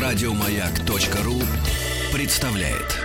[0.00, 1.34] Радиомаяк.ру
[2.12, 3.00] представляет.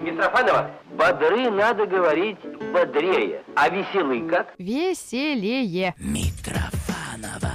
[0.00, 2.38] Митрофанова, бодры надо говорить
[2.72, 3.42] бодрее.
[3.54, 4.54] А веселый как?
[4.58, 5.94] Веселее.
[5.98, 7.52] Митрофанова.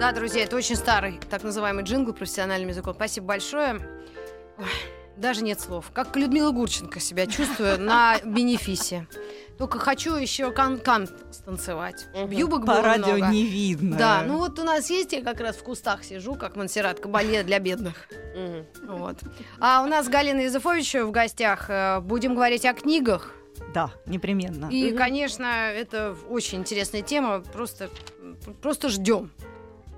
[0.00, 2.94] Да, друзья, это очень старый так называемый джингл профессиональным языком.
[2.94, 3.80] Спасибо большое.
[4.58, 4.66] Ой,
[5.18, 5.90] даже нет слов.
[5.92, 9.06] Как Людмила Гурченко себя чувствую на бенефисе.
[9.58, 12.06] Только хочу еще кан-кан станцевать.
[12.30, 13.32] Юбок По было радио много.
[13.32, 13.96] не видно.
[13.96, 17.42] Да, ну вот у нас есть, я как раз в кустах сижу, как Монсеррат Кабалье
[17.42, 18.08] для бедных.
[18.86, 19.16] Вот.
[19.58, 21.66] А у нас Галина Юзефович в гостях.
[21.68, 23.34] Э, Будем говорить о книгах.
[23.74, 24.68] Да, непременно.
[24.70, 27.40] И, конечно, это очень интересная тема.
[27.40, 27.90] Просто,
[28.62, 29.32] просто ждем.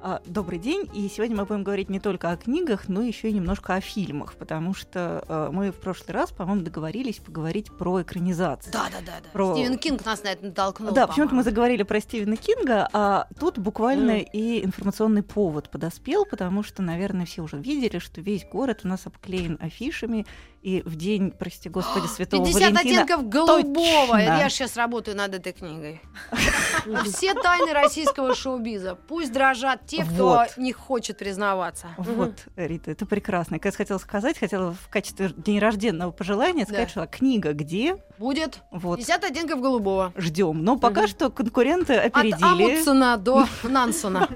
[0.03, 0.89] А, Добрый день.
[0.95, 4.35] И сегодня мы будем говорить не только о книгах, но еще и немножко о фильмах,
[4.35, 8.73] потому что э, мы в прошлый раз, по-моему, договорились поговорить про экранизацию.
[8.73, 9.29] Да, да, да, да.
[9.31, 10.93] Про- Стивен Кинг нас на это натолкнул.
[10.93, 16.63] Да, почему-то мы заговорили про Стивена Кинга, а тут буквально и информационный повод подоспел, потому
[16.63, 20.27] что, наверное, все уже видели, что весь город у нас обклеен афишами,
[20.63, 23.03] и в день, прости господи, Святого 50 Валентина...
[23.03, 24.19] оттенков голубого.
[24.19, 24.39] Точно.
[24.39, 26.01] Я сейчас работаю над этой книгой.
[27.05, 28.95] Все тайны российского шоу-биза.
[29.09, 31.89] Пусть дрожат те, кто не хочет признаваться.
[31.97, 33.59] Вот, Рита, это прекрасно.
[33.63, 37.97] Я хотела сказать, хотела в качестве день рожденного пожелания сказать, что книга где?
[38.21, 40.13] Будет Вот, 50 оттенков голубого.
[40.15, 40.63] ждем.
[40.63, 42.45] Но пока что конкуренты От опередили.
[42.45, 44.29] Амундсена до Нансона.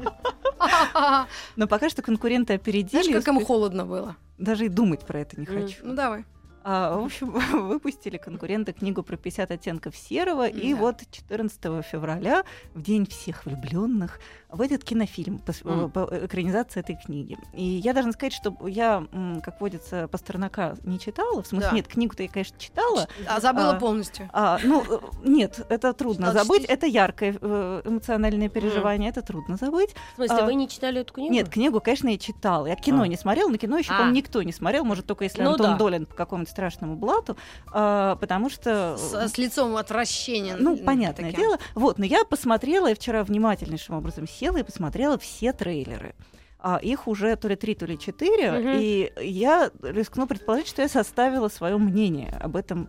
[1.56, 3.02] Но пока что конкуренты опередили.
[3.02, 4.16] Знаешь, как ему холодно было?
[4.38, 5.76] Даже и думать про это не хочу.
[5.82, 6.24] Ну давай.
[6.66, 7.30] А, в общем,
[7.68, 10.80] выпустили конкуренты книгу про 50 оттенков серого, и Да.
[10.80, 15.90] вот 14 февраля, в день всех влюбленных, выйдет кинофильм по, М.
[15.90, 17.36] по экранизации этой книги.
[17.52, 19.06] И я должна сказать, что я,
[19.44, 21.42] как водится, Пастернака не читала.
[21.42, 21.74] В смысле, Да.
[21.76, 23.08] нет, книгу-то я, конечно, читала.
[23.28, 24.30] А забыла А, полностью.
[24.32, 26.62] А, ну, э, нет, это трудно Читала забыть.
[26.62, 26.74] четыре?
[26.78, 29.94] Это яркое э, эмоциональное переживание, это трудно забыть.
[30.12, 31.32] В смысле, А, вы не читали эту книгу?
[31.34, 32.66] Нет, книгу, конечно, я читала.
[32.66, 33.08] Я кино А.
[33.08, 33.96] не смотрела, но кино еще, А.
[33.96, 34.84] по-моему, никто не смотрел.
[34.84, 35.76] Может, только если Ну Антон да.
[35.76, 37.36] Долин по какому-то страшному блату.
[37.72, 38.96] а, потому что...
[38.96, 40.56] С, с лицом отвращения.
[40.56, 41.40] Ну, понятное таким.
[41.40, 41.58] дело.
[41.74, 46.14] Вот, но я посмотрела, я вчера внимательнейшим образом села и посмотрела все трейлеры.
[46.60, 48.52] А, их уже то ли три, то ли четыре.
[48.52, 48.72] Мгм.
[48.78, 52.88] И я рискну предположить, что я составила свое мнение об этом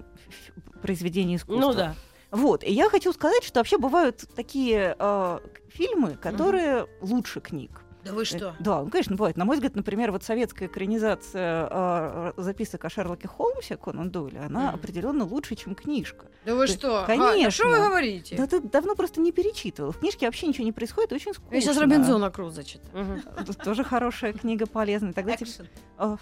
[0.81, 1.67] произведении искусства.
[1.67, 1.95] Ну да.
[2.31, 5.39] Вот, и я хочу сказать, что вообще бывают такие э,
[5.69, 7.81] фильмы, которые лучше книг.
[8.05, 8.55] Да вы Э, что?
[8.59, 9.35] Да, ну, конечно, бывает.
[9.37, 14.67] На мой взгляд, например, вот советская экранизация э, записок о Шерлоке Холмсе Конан Дойля, она
[14.67, 14.75] Мгм.
[14.75, 16.27] определенно лучше, чем книжка.
[16.45, 17.03] Да вы Да, что?
[17.07, 17.47] Конечно.
[17.47, 18.35] а что вы говорите?
[18.37, 19.91] Да ты давно просто не перечитывал.
[19.91, 21.55] В книжке вообще ничего не происходит, очень скучно.
[21.55, 23.21] Я сейчас Робинзона Круза читаю.
[23.63, 25.13] Тоже хорошая книга, полезная.
[25.13, 25.67] Тогда Экшен.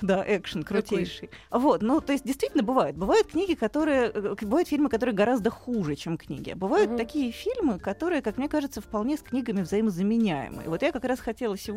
[0.02, 1.30] Да, экшен крутейший.
[1.52, 2.96] Вот, ну, то есть действительно бывает.
[2.96, 4.12] Бывают книги, которые...
[4.14, 6.52] э, Бывают фильмы, которые гораздо хуже, чем книги.
[6.52, 10.64] А бывают такие фильмы, которые, как мне кажется, вполне с книгами взаимозаменяемы.
[10.68, 11.73] Вот я как раз хотела сегодня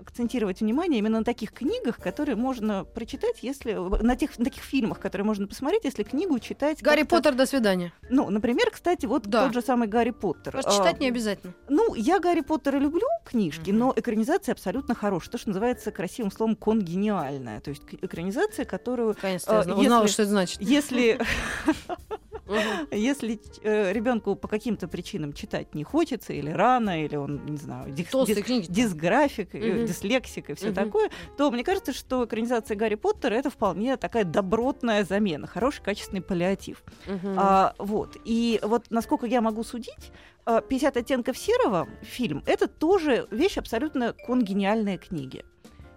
[0.00, 3.72] акцентировать внимание именно на таких книгах, которые можно прочитать, если...
[4.02, 6.82] На тех, на таких фильмах, которые можно посмотреть, если книгу читать...
[6.82, 7.92] Гарри Поттер, до свидания.
[8.10, 9.44] Ну, например, кстати, вот Да.
[9.44, 10.52] тот же самый Гарри Поттер.
[10.52, 11.54] Просто А, читать не обязательно.
[11.68, 13.78] ну, я Гарри Поттера люблю книжки, Мгм.
[13.78, 15.30] но экранизация абсолютно хорошая.
[15.32, 17.60] То, что называется красивым словом конгениальная.
[17.60, 20.60] То есть экранизация, которую, Наконец-то я а, зна- узнала, если- что это значит.
[20.62, 21.18] если,
[22.46, 22.88] Мгм.
[22.90, 28.10] если ребенку по каким-то причинам читать не хочется, или рано, или он, не знаю, дис-
[28.26, 28.66] дис- книги.
[28.70, 29.86] дисграфик, э, Мгм.
[29.86, 30.74] дислексик и все Мгм.
[30.74, 36.22] такое, то мне кажется, что экранизация Гарри Поттера это вполне такая добротная замена, хороший качественный
[36.22, 36.82] паллиатив.
[37.06, 37.34] Мгм.
[37.38, 38.16] А, вот.
[38.24, 40.10] И вот насколько я могу судить,
[40.44, 45.44] а, 50 оттенков серого фильм это тоже вещь абсолютно конгениальная книги.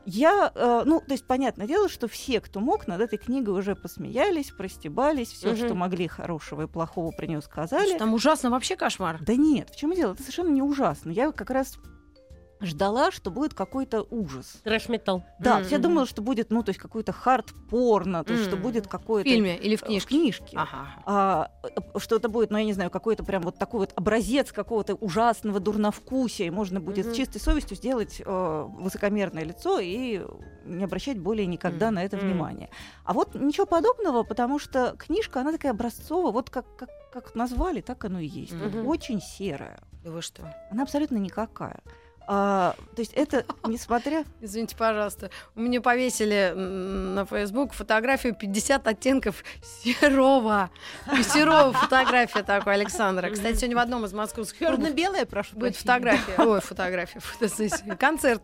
[0.05, 3.75] Я, э, ну, то есть, понятное дело, что все, кто мог, над этой книгой уже
[3.75, 5.57] посмеялись, простебались, все, Мгм.
[5.57, 7.97] что могли хорошего и плохого про нее Что сказали.
[7.97, 9.17] Там ужасно вообще кошмар.
[9.21, 10.13] Да нет, в чем дело?
[10.13, 11.09] Это совершенно не ужасно.
[11.09, 11.77] Я как раз
[12.61, 14.61] ждала, что будет какой-то ужас.
[14.63, 15.23] Трэш-метал.
[15.39, 15.67] Да, Мгм.
[15.69, 18.63] я думала, что будет, ну, то есть какой-то хард-порно, то есть что Мгм.
[18.63, 19.29] будет В какое-то...
[19.29, 20.07] фильме или в э, книжке?
[20.09, 20.57] книжке.
[20.57, 20.87] Ага.
[21.05, 24.51] а, э, что это будет, ну, я не знаю, какой-то прям вот такой вот образец
[24.51, 27.13] какого-то ужасного дурновкусия, и можно будет Мгм.
[27.13, 30.25] с чистой совестью сделать э, высокомерное лицо и
[30.65, 31.95] не обращать более никогда Мгм.
[31.95, 32.25] на это Мгм.
[32.25, 32.69] внимание.
[33.03, 37.81] А вот ничего подобного, потому что книжка, она такая образцовая, вот как, как, как назвали,
[37.81, 38.53] так оно и есть.
[38.53, 38.87] Мгм.
[38.87, 39.79] Очень серая.
[40.03, 40.43] Да вы что?
[40.71, 41.81] Она абсолютно никакая.
[42.27, 44.25] А, то есть это, несмотря...
[44.41, 45.29] Извините, пожалуйста.
[45.55, 50.69] Мне повесили на Facebook фотографию 50 оттенков серого.
[51.17, 53.29] И серого фотография такой Александра.
[53.29, 56.41] Кстати, сегодня в одном из московских Черно-белая, прошу будет фотография.
[56.41, 57.95] Ой, фотография, фотосессия.
[57.95, 58.41] Концерт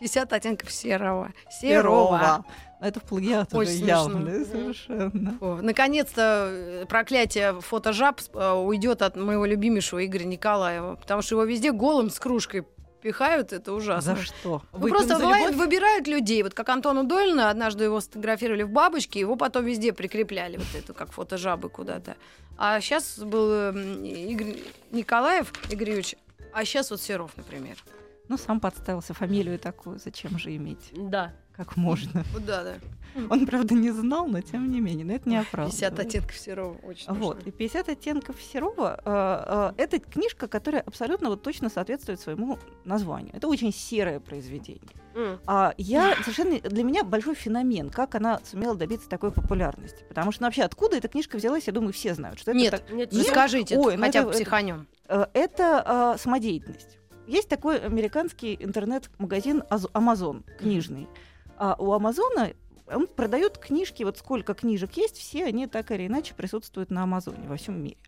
[0.00, 1.32] 50 оттенков серого.
[1.50, 2.44] Серого.
[2.80, 5.62] Это плагиат Очень уже явно, совершенно.
[5.62, 11.70] Наконец-то э, проклятие фотожаб э, уйдет от моего любимейшего Игоря Николаева, потому что его везде
[11.70, 12.66] голым с кружкой
[13.02, 14.14] пихают, это ужасно.
[14.16, 14.62] За что?
[14.72, 15.66] Ну, Выпьем просто бывает, любовь?
[15.66, 16.42] выбирают людей.
[16.42, 20.94] Вот как Антону Долина, однажды его сфотографировали в бабочке, его потом везде прикрепляли, вот эту,
[20.94, 22.16] как фотожабы куда-то.
[22.56, 24.56] А сейчас был м, Игорь
[24.92, 26.16] Николаев, Игорь Юрьевич,
[26.52, 27.76] а сейчас вот Серов, например.
[28.28, 30.90] Ну, сам подставился фамилию такую, зачем же иметь?
[30.92, 31.32] Да.
[31.56, 32.24] Как можно?
[32.46, 32.74] Да, да.
[33.28, 35.98] Он, правда, не знал, но тем не менее, но это не 50 оправдывает.
[36.00, 36.76] оттенков Серова.
[36.82, 42.20] Очень Вот, и 50 оттенков серого э, э, это книжка, которая абсолютно вот точно соответствует
[42.20, 43.36] своему названию.
[43.36, 44.80] Это очень серое произведение.
[45.46, 50.02] А я совершенно для меня большой феномен, как она сумела добиться такой популярности.
[50.08, 52.70] Потому что ну, вообще откуда эта книжка взялась, я думаю, все знают, что это Нет,
[52.70, 53.26] так- Нет, нет.
[53.26, 54.86] скажите, Ой, ну хотя это- бы это- психанем.
[55.08, 56.96] Э, это э, самодеятельность.
[57.26, 61.06] Есть такой американский интернет-магазин Аз- Amazon книжный.
[61.62, 62.54] А у Амазона
[62.88, 67.46] он продает книжки, вот сколько книжек есть, все они так или иначе присутствуют на Амазоне
[67.46, 67.98] во всем мире.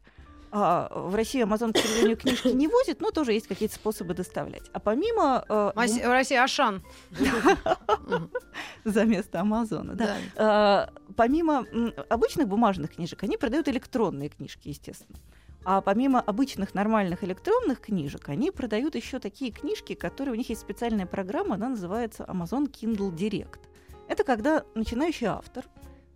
[0.50, 4.64] А в России Амазон, к сожалению, книжки не возит, но тоже есть какие-то способы доставлять.
[4.72, 6.82] А помимо э, В России Ашан.
[8.84, 10.88] За место Амазона, да.
[10.90, 11.64] Э, помимо
[12.08, 15.16] обычных бумажных книжек, они продают электронные книжки, естественно.
[15.64, 20.60] А помимо обычных нормальных электронных книжек, они продают еще такие книжки, которые у них есть
[20.60, 23.60] специальная программа, она называется Amazon Kindle Direct.
[24.08, 25.64] Это когда начинающий автор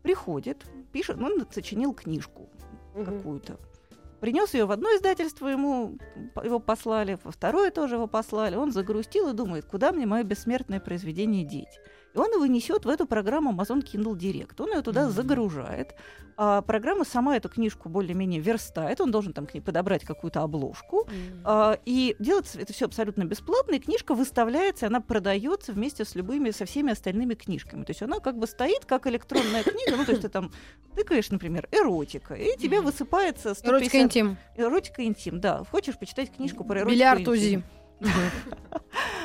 [0.03, 2.51] приходит, пишет, ну, он сочинил книжку
[2.95, 3.05] Мгм.
[3.07, 3.59] какую-то.
[4.21, 5.99] Принес ее в одно издательство, ему
[6.43, 8.57] его послали, во второе тоже его послали.
[8.57, 11.79] Он загрустил и думает, куда мне мое бессмертное произведение деть.
[12.15, 14.61] И он его несет в эту программу Amazon Kindle Direct.
[14.63, 15.13] Он ее туда Мгм.
[15.13, 15.95] загружает.
[16.41, 19.01] А программа сама эту книжку более-менее верстает.
[19.01, 21.09] Он должен там к ней подобрать какую-то обложку.
[21.45, 26.51] А, и делается это все абсолютно бесплатно, и книжка выставляется, она продается вместе с любыми,
[26.51, 27.85] со всеми остальными книжками.
[27.85, 30.53] То есть она как бы стоит как электронная книга, ну то есть ты там
[30.95, 33.91] тыкаешь, например, эротика, и тебе высыпается 150...
[34.09, 34.37] Эротика интим.
[34.57, 35.65] Эротика интим, да.
[35.71, 37.29] Хочешь почитать книжку про эротику Бильярд?
[37.29, 37.63] УЗИ.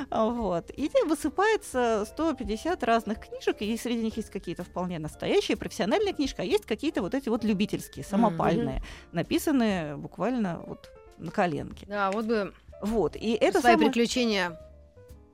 [0.10, 0.70] Вот.
[0.72, 6.42] И тебе высыпается 150 разных книжек, и среди них есть какие-то вполне настоящие, профессиональные книжки,
[6.42, 11.86] а есть какие-то вот эти вот любительские, самопальные, написанные буквально вот на коленке.
[11.88, 13.16] Да, вот бы Вот.
[13.16, 14.60] И это свои самое- приключения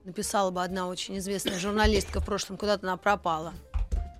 [0.05, 3.53] написала бы одна очень известная журналистка в прошлом, куда-то она пропала.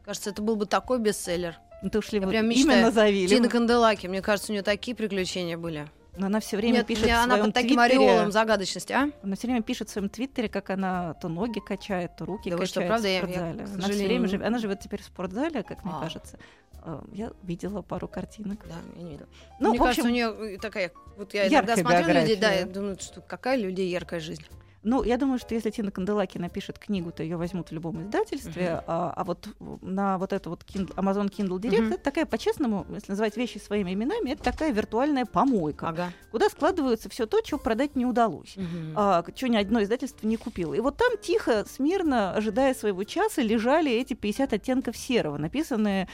[0.03, 1.55] Кажется, это был бы такой бестселлер.
[1.81, 3.27] Ну, ты уж ли Я вы прям имя назови.
[3.27, 5.87] Тина Канделаки, мне кажется, у нее такие приключения были.
[6.17, 8.91] Но она все время Нет, пишет мне в она своем под таким твиттере, ореолом загадочности,
[8.91, 9.09] а?
[9.23, 12.57] Она все время пишет в своем твиттере, как она то ноги качает, то руки Да
[12.57, 13.07] качает что, правда?
[13.07, 13.59] в Я- я, спортзале.
[13.59, 16.01] к она сожалению, время не- жив- Она живет теперь в спортзале, как мне А.
[16.01, 16.37] кажется.
[16.83, 18.59] Э, Я видела пару картинок.
[18.67, 19.29] Да, я не видела.
[19.61, 20.13] Ну, Мне в кажется, общем, у
[20.49, 22.59] нее такая, вот я иногда смотрю на людей, да, биография.
[22.59, 24.43] я думаю, что какая людей яркая жизнь.
[24.83, 28.75] Ну, я думаю, что если Тина Канделаки напишет книгу, то ее возьмут в любом издательстве.
[28.75, 28.83] Мгм.
[28.87, 29.49] А, а вот
[29.81, 31.93] на вот эту вот Kindle- Amazon Kindle Direct, Мгм.
[31.93, 36.13] это такая, по-честному, если называть вещи своими именами, это такая виртуальная помойка, Ага.
[36.31, 38.55] куда складывается все то, чего продать не удалось.
[38.95, 40.73] а, что ни одно издательство не купило.
[40.73, 46.07] И вот там тихо, смирно, ожидая своего часа, лежали эти 50 оттенков серого, написанные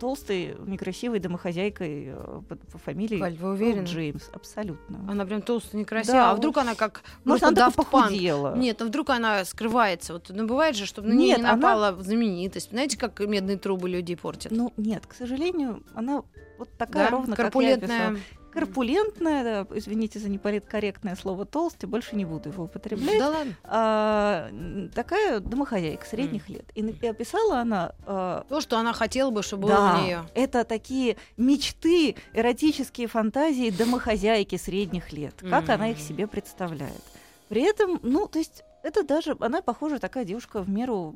[0.00, 3.84] толстой, некрасивой домохозяйкой э, по, по фамилии Валь, вы уверены?
[3.84, 4.28] Джеймс.
[4.32, 5.00] Абсолютно.
[5.10, 6.20] Она прям толстая, некрасивая.
[6.20, 8.56] Да, а вдруг она как Может, она похудела.
[8.56, 10.14] Нет, ну вдруг она скрывается.
[10.14, 12.70] Вот, ну, бывает же, чтобы на нее не она- напала знаменитость.
[12.70, 14.52] Знаете, как медные трубы людей портят?
[14.52, 16.22] Ну, нет, к сожалению, она
[16.58, 17.10] вот такая да?
[17.10, 18.16] ровно, как я описала.
[18.52, 23.18] Корпулентная, да, извините за неполиткорректное слово толстый, больше не буду его употреблять.
[23.18, 23.54] Да ладно.
[23.64, 24.50] А,
[24.94, 26.64] такая домохозяйка средних лет.
[26.74, 30.24] И, описала она а, То, что она хотела бы, чтобы было Да, у нее.
[30.34, 35.34] это такие мечты, эротические фантазии домохозяйки средних лет.
[35.48, 37.02] Как она их себе представляет.
[37.48, 41.14] При этом, ну, то есть, это даже, она похожа такая девушка в меру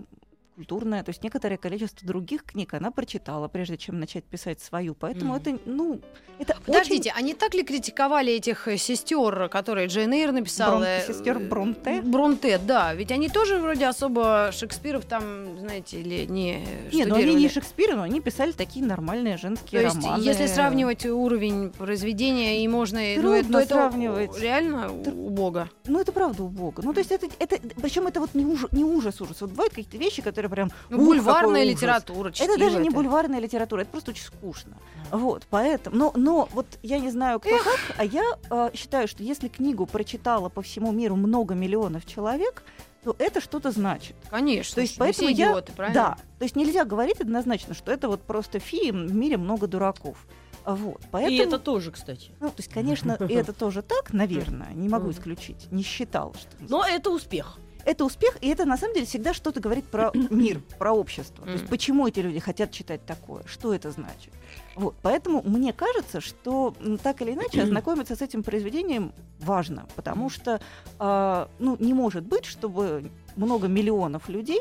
[0.60, 4.94] культурная, то есть некоторое количество других книг она прочитала, прежде чем начать писать свою.
[4.94, 5.42] Поэтому Мгм.
[5.42, 6.00] это, ну,
[6.38, 10.78] это Подождите, они так ли критиковали этих э, сестер, которые Джейн Эйр написала?
[10.78, 12.00] Брон- э, сестер Бронте?
[12.02, 12.94] Бронте, да.
[12.94, 16.98] Ведь они тоже вроде особо Шекспиров там, знаете, или не очень...
[16.98, 17.48] Нет, ну они не.
[17.48, 20.22] Шекспира, но они писали такие нормальные То женские есть, романы.
[20.22, 24.38] если сравнивать уровень произведения, и можно, ну, это, Трудно то это сравнивать.
[24.40, 25.68] реально Тр- убого.
[25.86, 26.74] Ну, это правда убого.
[26.82, 29.40] Ну, то есть, это, это причем это вот не, уж, не ужас, ужас.
[29.40, 30.70] Вот бывают какие-то вещи, которые прям...
[30.88, 31.74] Ну, «Ух, бульварная ужас».
[31.76, 32.32] литература.
[32.38, 34.76] Это даже не бульварная литература, это просто очень скучно.
[35.10, 39.22] Вот, поэтому, но, но вот я не знаю, кто как, а я э, считаю, что
[39.22, 42.62] если книгу прочитала по всему миру много миллионов человек,
[43.04, 44.16] то это что-то значит.
[44.30, 44.74] Конечно.
[44.74, 45.94] То есть поэтому все я- идиоты, правильно?
[45.94, 50.26] Да, то есть нельзя говорить однозначно, что это вот просто фильм, в мире много дураков.
[50.64, 52.32] Вот, поэтому, И это тоже, кстати.
[52.40, 56.50] ну, то есть, конечно, это тоже так, наверное, не могу исключить, не считал, что...
[56.58, 57.58] Но это успех.
[57.86, 61.46] Это успех, и это на самом деле всегда что-то говорит про мир, про общество.
[61.46, 64.32] То есть почему эти люди хотят читать такое, что это значит.
[64.74, 70.60] Вот, поэтому мне кажется, что так или иначе ознакомиться с этим произведением важно, потому что
[70.98, 74.60] а, ну, не может быть, чтобы много миллионов людей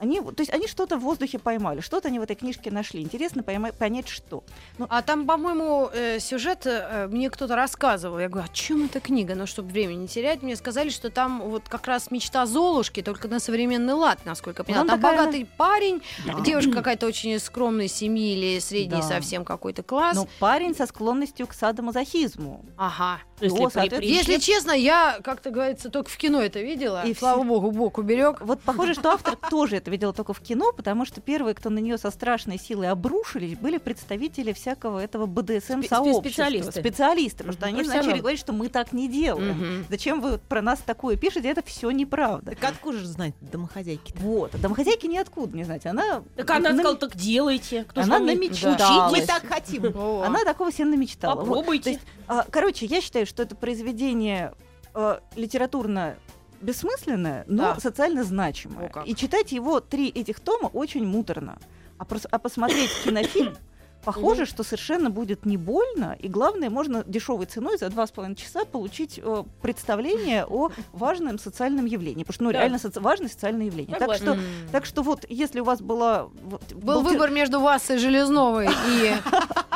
[0.00, 3.02] они, то есть они что-то в воздухе поймали, что-то они в этой книжке нашли.
[3.02, 4.42] Интересно пойма- понять, что.
[4.88, 8.18] А там, по-моему, э, сюжет э, мне кто-то рассказывал.
[8.18, 9.34] Я говорю, о чем эта книга?
[9.34, 13.28] Ну, чтобы времени не терять, мне сказали, что там вот как раз мечта Золушки, только
[13.28, 14.82] на современный лад, насколько я поняла.
[14.84, 16.40] Ну, Там такая- богатый парень, Да.
[16.40, 19.06] девушка какая-то очень скромной семьи или средний Да.
[19.06, 20.16] совсем какой-то класс.
[20.16, 22.64] Но парень со склонностью к садомазохизму.
[22.76, 23.20] Ага.
[23.40, 27.02] Если О, при- Если честно, я, как-то говорится, только в кино это видела.
[27.06, 28.40] И И слава все- богу, Бог уберег.
[28.40, 31.78] Вот похоже, что автор тоже это видел только в кино, потому что первые, кто на
[31.78, 36.20] нее со страшной силой обрушились, были представители всякого этого БДСМ Спе- сообщества.
[36.22, 36.80] специалисты.
[36.80, 39.84] Специалисты, потому что они начали говорить, что мы так не делаем.
[39.90, 41.48] Зачем вы про нас такое пишете?
[41.48, 42.52] Это все неправда.
[42.52, 44.14] Так откуда же знать домохозяйки?
[44.18, 44.54] Вот.
[44.54, 45.84] А домохозяйки ниоткуда не знать.
[45.86, 47.84] Она, Так она нам- сказала, так делайте.
[47.84, 49.12] Кто она намечталась.
[49.12, 49.86] Мы так хотим.
[50.24, 51.36] Она такого себе намечтала.
[51.36, 51.98] Попробуйте.
[52.28, 54.52] А, короче, я считаю, что это произведение
[54.94, 56.16] а, литературно
[56.60, 57.80] бессмысленное, но Да.
[57.80, 58.90] социально значимое.
[58.94, 59.02] О.
[59.04, 61.58] И читать его три этих тома очень муторно.
[61.98, 63.54] А, прос- а посмотреть кинофильм
[64.04, 68.34] Похоже, что совершенно будет не больно, и главное, можно дешевой ценой за два с половиной
[68.36, 72.60] часа получить э, представление о важном социальном явлении, потому что ну Да.
[72.60, 73.90] реально соци- важное социальное явление.
[73.98, 74.34] Так Согласна.
[74.36, 78.68] что, так что вот, если у вас была вот, Был был выбор между Вассой Железновой
[78.88, 79.12] и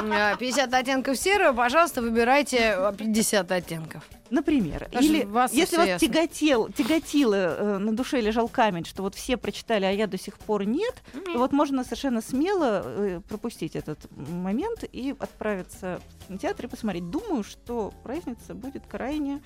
[0.03, 4.05] э, 50 оттенков серого, пожалуйста, выбирайте э, 50 оттенков.
[4.31, 4.89] Например.
[4.93, 6.09] Даже Или вас если вас ясно.
[6.09, 10.39] тяготел, тяготило, э, на душе лежал камень, что вот все прочитали, а я до сих
[10.39, 16.65] пор нет, то вот можно совершенно смело э, пропустить этот момент и отправиться в кинотеатр
[16.65, 17.11] и посмотреть.
[17.11, 19.43] Думаю, что разница будет крайне,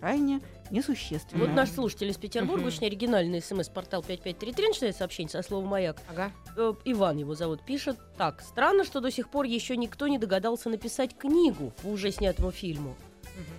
[0.00, 1.46] крайне несущественная.
[1.46, 2.68] Вот наш слушатель из Петербурга, Мгм.
[2.68, 5.98] очень оригинальный смс-портал 5533 начинает сообщение со словом «Маяк».
[6.10, 6.32] Ага.
[6.56, 8.40] Э, Иван его зовут, пишет так.
[8.40, 12.96] Странно, что до сих пор еще никто не догадался написать книгу по уже снятому фильму.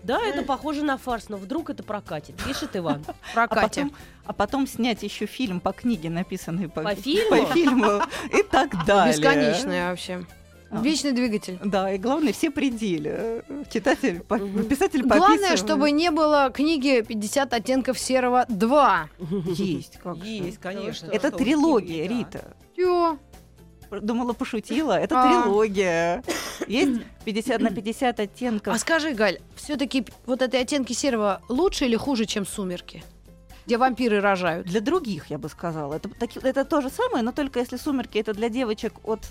[0.04, 3.04] Да, это похоже на фарс, но вдруг это прокатит, пишет Иван.
[3.34, 3.94] Про а потом,
[4.26, 7.30] а потом снять еще фильм по книге, написанной по, По фильму?
[7.46, 8.02] по фильму
[8.38, 9.16] и так далее.
[9.18, 10.26] Бесконечная вообще.
[10.70, 10.82] А.
[10.82, 11.60] Вечный двигатель.
[11.64, 13.44] Да, и главное, все пределы.
[13.72, 15.60] Читатель, по- писатель Главное, пописывает.
[15.60, 19.10] чтобы не было книги 50 оттенков серого 2.
[19.46, 20.26] Есть, как же.
[20.26, 21.12] Есть, конечно.
[21.12, 22.08] Это трилогия.
[22.08, 22.56] Рита.
[22.76, 23.20] Тё.
[24.02, 25.00] Думала, пошутила.
[25.00, 25.44] Это А.
[25.44, 26.24] трилогия.
[26.68, 28.74] Есть 50 на 50 оттенков.
[28.76, 33.04] А скажи, Галь, все-таки вот эти оттенки серого лучше или хуже, чем сумерки?
[33.66, 34.68] Где вампиры рожают.
[34.68, 35.94] Для других, я бы сказала.
[35.94, 39.22] Это, таки- это то же самое, но только если «Сумерки» это для девочек от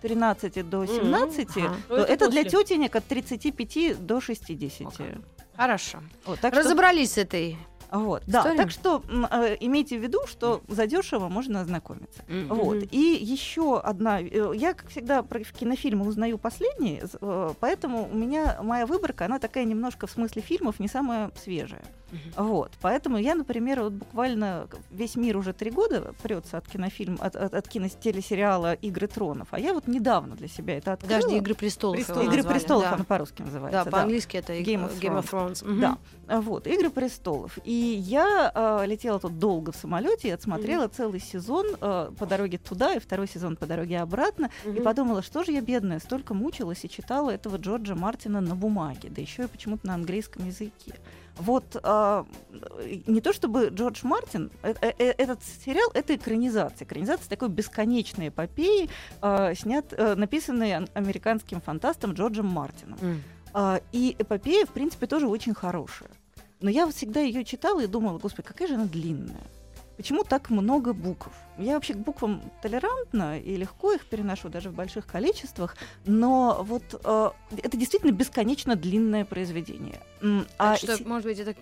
[0.00, 1.76] 13 до 17, Ага.
[1.88, 4.88] то Это это, для тетенек от 35 до 60.
[4.98, 5.18] Ага.
[5.56, 5.98] Хорошо.
[6.24, 7.58] Вот, так что- Разобрались с этой.
[7.98, 12.22] Вот, да, так что э, имейте в виду, что задешево можно ознакомиться.
[12.48, 12.76] Вот.
[12.76, 12.88] Мгм.
[12.90, 14.20] И еще одна.
[14.20, 19.38] э, Я, как всегда, про кинофильмы узнаю последние, э, поэтому у меня моя выборка, она
[19.38, 21.82] такая немножко в смысле фильмов не самая свежая.
[22.36, 22.72] Вот.
[22.80, 27.54] Поэтому я, например, вот буквально весь мир уже три года прется от кинофильма, от, от,
[27.54, 31.20] от кинотелесериала «Игры тронов», а я вот недавно для себя это открыла.
[31.20, 31.98] Подожди, Игры престолов.
[31.98, 32.94] Престол- «Игры назвали, престолов» да.
[32.94, 33.84] она по-русски называется.
[33.84, 35.66] Да, по-английски это Game of Game of Thrones.
[35.66, 35.80] Мгм.
[35.80, 37.58] Да, вот, «Игры престолов».
[37.64, 42.58] И я э, летела тут долго в самолете и отсмотрела целый сезон э, по дороге
[42.58, 44.50] туда и второй сезон по дороге обратно.
[44.64, 44.82] И Мгм.
[44.82, 49.20] подумала, что же я бедная, столько мучилась и читала этого Джорджа Мартина на бумаге, да
[49.22, 50.94] еще и почему-то на английском языке.
[51.36, 52.26] Вот а,
[53.06, 56.84] не то чтобы Джордж Мартин, э- э- э- этот сериал это экранизация.
[56.86, 58.88] Экранизация такой бесконечной эпопеи,
[59.20, 62.98] а, снят, э, написанной ан- американским фантастом Джорджем Мартином.
[63.00, 63.22] М.
[63.54, 66.10] А, и эпопея, в принципе, тоже очень хорошая.
[66.60, 69.40] Но я всегда ее читала и думала, господи, какая же она длинная.
[70.02, 71.28] Почему так много букв?
[71.58, 76.82] Я вообще к буквам толерантна и легко их переношу даже в больших количествах, но вот
[77.04, 77.30] э,
[77.62, 80.00] это действительно бесконечно длинное произведение.
[80.20, 81.54] М, Так а что, се- может быть, это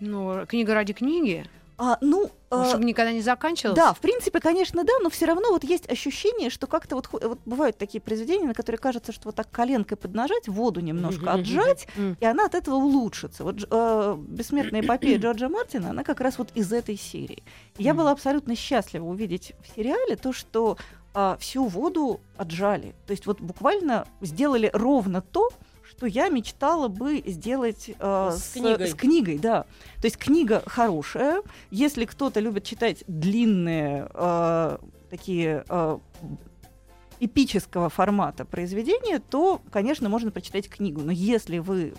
[0.00, 1.44] ну, книга ради книги,
[1.76, 3.76] а, ну, э, чтобы никогда не заканчивалась.
[3.76, 7.38] Да, в принципе, конечно, да, но все равно вот есть ощущение, что как-то вот, вот
[7.44, 11.88] бывают такие произведения, на которые кажется, что вот так коленкой поднажать, воду немножко отжать,
[12.20, 13.44] и она от этого улучшится.
[13.44, 17.42] Вот э, бессмертная эпопея Джорджа Мартина, она как раз вот из этой серии.
[17.78, 20.76] Я была абсолютно счастлива увидеть в сериале то, что
[21.16, 22.94] а, всю воду отжали.
[23.06, 25.48] То есть вот буквально сделали ровно то,
[25.96, 28.88] что я мечтала бы сделать э, С с, книгой.
[28.88, 29.62] с книгой, да.
[30.00, 31.42] То есть книга хорошая.
[31.70, 35.98] Если кто-то любит читать длинные э, такие э,
[37.20, 41.00] эпического формата произведения, то, конечно, можно прочитать книгу.
[41.00, 41.94] Но если вы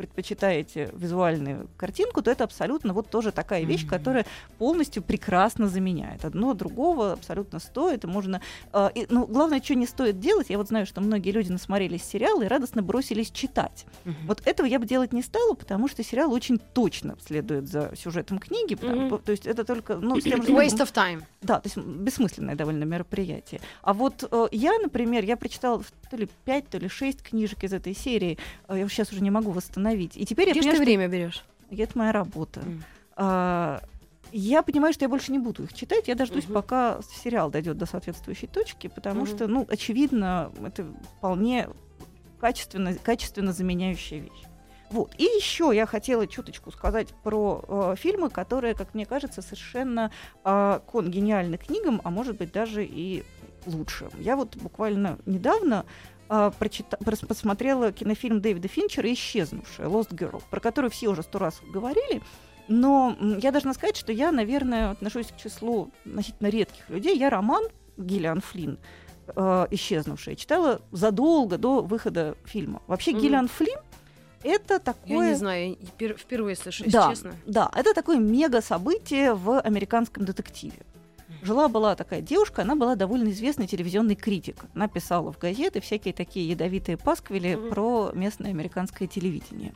[0.00, 4.24] предпочитаете визуальную картинку, то это абсолютно вот тоже такая вещь, которая
[4.58, 6.24] полностью прекрасно заменяет.
[6.24, 8.40] Одно другого абсолютно стоит, и можно...
[8.72, 12.02] э, и, ну, главное, что не стоит делать, я вот знаю, что многие люди насмотрелись
[12.02, 13.84] сериалы и радостно бросились читать.
[14.26, 18.38] Вот этого я бы делать не стала, потому что сериал очень точно следует за сюжетом
[18.38, 19.18] книги, потому- Мгм.
[19.18, 19.96] то есть это только...
[19.96, 21.22] Ну, с тем же Waste of time.
[21.42, 23.60] да, то есть бессмысленное довольно мероприятие.
[23.82, 27.72] А вот э, я, например, я прочитала то ли пять, то ли шесть книжек из
[27.72, 28.38] этой серии.
[28.68, 29.89] Э, я сейчас уже не могу восстановить.
[30.16, 31.44] И теперь я Где ж понимаю, ты что время берешь?
[31.70, 32.60] это моя работа.
[32.60, 32.84] М.
[33.16, 33.82] А,
[34.32, 36.08] я понимаю, что я больше не буду их читать.
[36.08, 36.54] Я дождусь, Мгм.
[36.54, 39.26] пока сериал дойдет до соответствующей точки, потому Мгм.
[39.26, 40.86] что, ну, очевидно, это
[41.18, 41.68] вполне
[42.40, 44.44] качественно, качественно заменяющая вещь.
[44.90, 45.14] Вот.
[45.18, 50.10] И еще я хотела чуточку сказать про э, фильмы, которые, как мне кажется, совершенно
[50.44, 53.22] э, конгениальны книгам, а может быть даже и
[53.66, 54.08] лучше.
[54.18, 55.84] Я вот буквально недавно
[56.30, 56.96] э, прочита-
[57.26, 62.22] посмотрела кинофильм Дэвида Финчера «Исчезнувшая» «Lost Girl», про который все уже сто раз говорили,
[62.68, 67.18] но я должна сказать, что я, наверное, отношусь к числу относительно редких людей.
[67.18, 67.64] Я роман
[67.96, 68.78] Гиллиан Флинн
[69.34, 72.80] э, «Исчезнувшая» читала задолго до выхода фильма.
[72.86, 73.20] Вообще Мгм.
[73.20, 73.78] Гиллиан Флинн
[74.42, 75.28] это Я такое...
[75.30, 77.34] не знаю, я пер- впервые слышу, Да, честно.
[77.46, 80.78] да, это такое мега событие в американском детективе.
[81.42, 84.64] Жила-была такая девушка, она была довольно известный телевизионный критик.
[84.74, 87.70] Она писала в газеты всякие такие ядовитые пасквили Мгм.
[87.70, 89.72] про местное американское телевидение.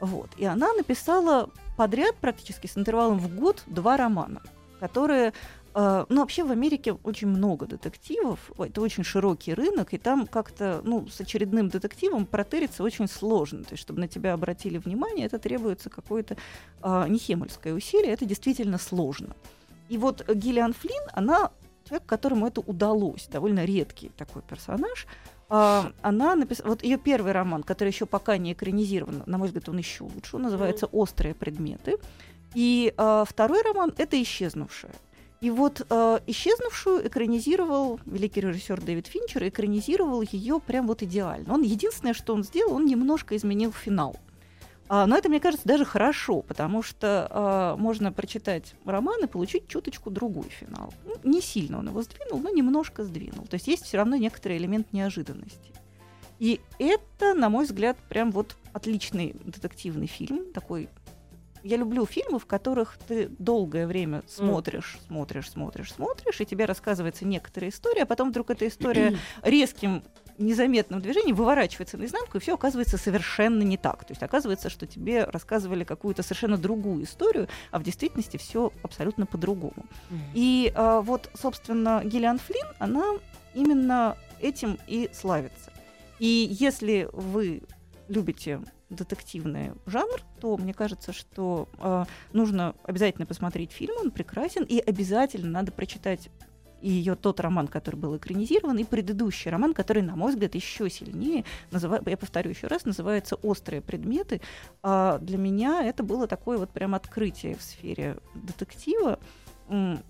[0.00, 0.30] Вот.
[0.36, 4.42] И она написала подряд практически с интервалом в год два романа,
[4.80, 5.32] которые
[5.74, 10.80] э, ну, вообще в Америке очень много детективов, это очень широкий рынок, и там как-то,
[10.84, 13.64] ну, с очередным детективом протыриться очень сложно.
[13.64, 16.36] То есть, чтобы на тебя обратили внимание, это требуется какое-то
[16.82, 19.34] а, нехемольское усилие, это действительно сложно.
[19.92, 21.50] И вот Гиллиан Флинн, она
[21.86, 25.06] человек, которому это удалось, довольно редкий такой персонаж.
[25.50, 29.68] А, она написала, вот ее первый роман, который еще пока не экранизирован, на мой взгляд,
[29.68, 31.98] он еще лучше, он называется «Острые предметы».
[32.54, 34.94] И а, второй роман— это «Исчезнувшая».
[35.42, 41.52] И вот э, исчезнувшую экранизировал великий режиссер Дэвид Финчер, экранизировал ее прям вот идеально.
[41.52, 44.16] Он единственное, что он сделал, он немножко изменил финал.
[44.88, 49.68] А, но это, мне кажется, даже хорошо, потому что а, можно прочитать роман и получить
[49.68, 50.92] чуточку другой финал.
[51.04, 53.46] Ну, не сильно он его сдвинул, но немножко сдвинул.
[53.46, 55.72] То есть есть все равно некоторый элемент неожиданности.
[56.38, 60.88] И это, на мой взгляд, прям вот отличный детективный фильм, такой
[61.62, 67.24] я люблю фильмы, в которых ты долгое время смотришь, смотришь, смотришь, смотришь, и тебе рассказывается
[67.24, 70.02] некоторая история, а потом вдруг эта история резким
[70.42, 74.04] незаметным движением выворачивается наизнанку, и все оказывается совершенно не так.
[74.04, 79.26] То есть оказывается, что тебе рассказывали какую-то совершенно другую историю, а в действительности все абсолютно
[79.26, 79.86] по-другому.
[80.34, 83.04] И а, вот, собственно, Гиллиан Флинн, она
[83.54, 85.72] именно этим и славится.
[86.18, 87.62] И если вы
[88.08, 94.78] любите детективный жанр, то мне кажется, что э, нужно обязательно посмотреть фильм, он прекрасен, и
[94.78, 96.28] обязательно надо прочитать
[96.82, 100.90] и ее тот роман, который был экранизирован, и предыдущий роман, который, на мой взгляд, еще
[100.90, 102.00] сильнее, называ...
[102.04, 104.40] я повторю еще раз, называется «Острые предметы».
[104.82, 109.18] А для меня это было такое вот прям открытие в сфере детектива.
[109.68, 110.00] М,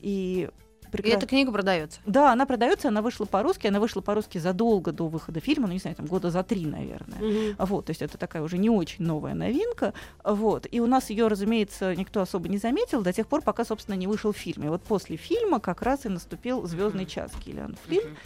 [0.92, 2.00] И И эта книга продается.
[2.06, 5.78] Да, она продается, она вышла по-русски, она вышла по-русски задолго до выхода фильма, ну не
[5.78, 7.18] знаю, там года за три, наверное.
[7.18, 7.56] Мгм.
[7.58, 9.94] Вот, то есть это такая уже не очень новая новинка.
[10.24, 10.66] Вот.
[10.70, 14.06] И у нас ее, разумеется, никто особо не заметил до тех пор, пока, собственно, не
[14.06, 14.64] вышел фильм.
[14.64, 18.16] И вот после фильма как раз и наступил звездный час Киллиан Флинн, а,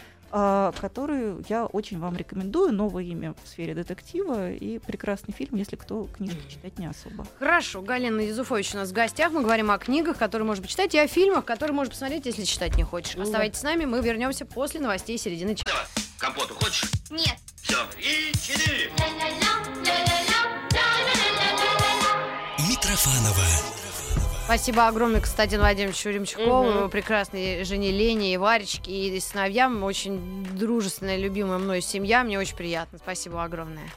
[0.81, 2.72] которую я очень вам рекомендую.
[2.72, 7.27] Новое имя в сфере детектива и прекрасный фильм, если кто книжки читать не особо.
[7.38, 9.33] Хорошо, Галина Юзуфович у нас в гостях.
[9.33, 12.77] Мы говорим о книгах, которые можно почитать, и о фильмах, которые можно посмотреть, если читать
[12.77, 13.14] не хочешь.
[13.16, 13.22] Ну.
[13.22, 15.70] Оставайтесь с нами, мы вернемся после новостей середины часа.
[16.18, 16.90] Компоту хочешь?
[17.11, 17.37] Нет.
[17.62, 17.77] Все.
[17.99, 18.90] И четыре.
[22.68, 23.86] Митрофанова
[24.47, 29.83] Спасибо огромное Константину Владимировичу Ремчукову, его прекрасной жене Лене и Варечке, и сыновьям.
[29.83, 32.23] Очень дружественная, любимая мной семья.
[32.23, 32.99] Мне очень приятно.
[32.99, 33.89] Спасибо огромное.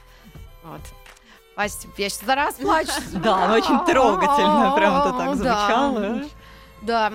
[0.64, 0.80] Вот.
[1.52, 1.92] Спасибо.
[1.98, 2.90] Я сейчас раз плачу.
[3.12, 6.24] Да, она очень трогательно, прям это так звучало.
[6.82, 7.12] Да.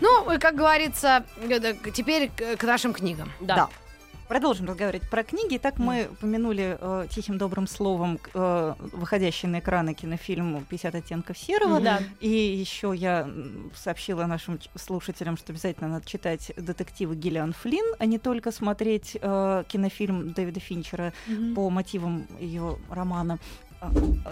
[0.00, 3.32] Ну, и, как говорится, э, теперь к нашим книгам.
[3.40, 3.68] Да.
[4.28, 5.56] Продолжим разговаривать про книги.
[5.56, 11.80] Итак, мы упомянули э, тихим добрым словом э, выходящий на экраны кинофильм «50 оттенков серого».
[11.80, 12.00] Да.
[12.18, 13.30] И еще я
[13.74, 19.64] сообщила нашим слушателям, что обязательно надо читать детективы Гиллиан Флинн, а не только смотреть э,
[19.68, 21.12] кинофильм Дэвида Финчера
[21.54, 23.38] по мотивам ее романа.
[23.80, 23.90] А,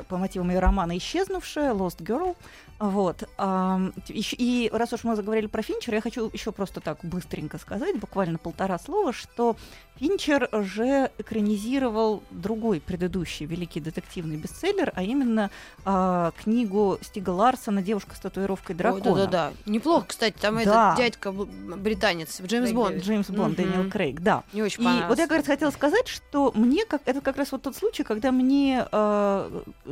[0.08, 2.36] по мотивам ее романа «Исчезнувшая», «Lost Girl».
[2.80, 3.22] Вот.
[4.08, 8.36] И раз уж мы заговорили про Финчера, я хочу еще просто так быстренько сказать, буквально
[8.36, 9.56] полтора слова, что
[9.96, 15.50] Финчер же экранизировал другой предыдущий великий детективный бестселлер, а именно
[15.84, 19.14] а, книгу Стига Ларсона «Девушка с татуировкой Ой, дракона».
[19.14, 19.52] Да-да-да.
[19.66, 20.94] Неплохо, кстати, там Да.
[20.94, 23.02] этот дядька британец, Джеймс Крейг Бонд.
[23.04, 23.56] Джеймс Бонд.
[23.56, 24.42] Дэниел Крейг, да.
[24.52, 27.52] Не очень И вот я как раз хотела сказать, что мне как это как раз
[27.52, 29.33] вот тот случай, когда мне э,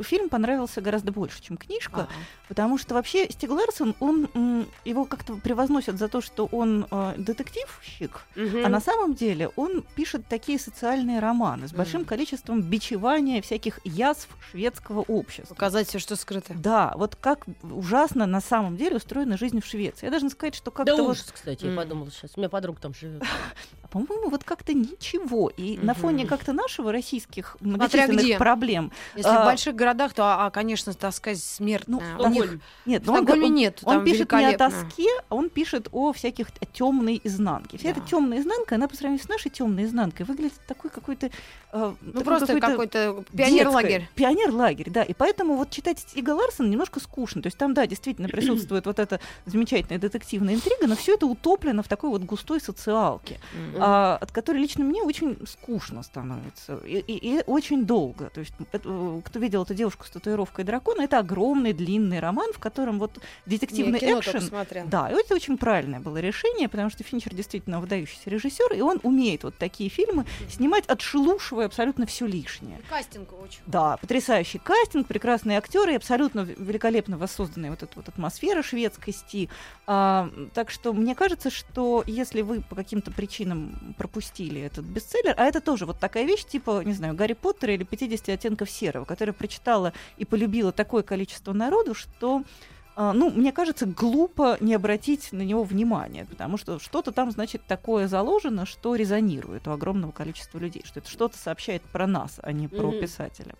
[0.01, 2.09] фильм понравился гораздо больше, чем книжка, Ага.
[2.47, 7.13] потому что вообще Стиг Ларсон, он м, его как-то превозносят за то, что он э,
[7.17, 8.65] детективщик, Мгм.
[8.65, 12.07] а на самом деле он пишет такие социальные романы с большим Мгм.
[12.09, 15.53] количеством бичевания всяких язв шведского общества.
[15.55, 16.53] Показать все, что скрыто.
[16.55, 20.05] Да, вот как ужасно на самом деле устроена жизнь в Швеции.
[20.05, 22.31] Я должна сказать, что как-то Да вот ужас, кстати, я подумала сейчас.
[22.35, 23.23] У меня подруга там живет.
[23.93, 25.49] А, по-моему, вот как-то ничего.
[25.55, 28.37] И на фоне как-то нашего российских многочисленных где.
[28.37, 28.91] проблем.
[29.15, 31.83] Если А, в больших городах, то, а, конечно, тоска смертная.
[32.17, 32.61] Ну, У них Стокгольм.
[32.85, 36.11] Нет, в но он, он- нет, он пишет не о тоске, а он пишет о
[36.13, 37.77] всяких темной изнанке.
[37.77, 37.99] Вся Да.
[37.99, 41.27] эта темная изнанка, она по сравнению с нашей темной изнанкой выглядит такой какой-то.
[41.27, 44.09] э, Ну, такой просто какой-то какой-то пионер-лагерь.
[44.15, 45.03] Пионер-лагерь, да.
[45.03, 47.41] И поэтому вот читать Стига Ларсона немножко скучно.
[47.41, 51.81] То есть там, да, действительно присутствует вот эта замечательная детективная интрига, но все это утоплено
[51.83, 53.39] в такой вот густой социалке.
[53.75, 53.82] М.
[53.85, 58.29] а, от которой лично мне очень скучно становится и, и- и очень долго.
[58.29, 62.53] То есть, это, э, кто видел эту девушку с татуировкой дракона, это огромный длинный роман,
[62.53, 64.49] в котором вот детективный Не, экшен.
[64.89, 68.99] Да, и это очень правильное было решение, потому что Финчер действительно выдающийся режиссер, и он
[69.03, 72.79] умеет вот такие фильмы снимать, отшелушивая абсолютно все лишнее.
[72.89, 73.59] Кастинг очень.
[73.65, 79.49] Да, потрясающий кастинг, прекрасные актеры и абсолютно великолепно воссозданная вот эта вот атмосфера шведскости.
[79.87, 85.45] А, так что мне кажется, что если вы по каким-то причинам пропустили этот бестселлер, а
[85.45, 89.33] это тоже вот такая вещь, типа, не знаю, Гарри Поттера или 50 оттенков серого, которая
[89.33, 92.43] прочитала и полюбила такое количество народу, что
[92.95, 98.07] ну, мне кажется, глупо не обратить на него внимания, потому что что-то там, значит, такое
[98.07, 102.67] заложено, что резонирует у огромного количества людей, что это что-то сообщает про нас, а не
[102.67, 103.55] про писателя.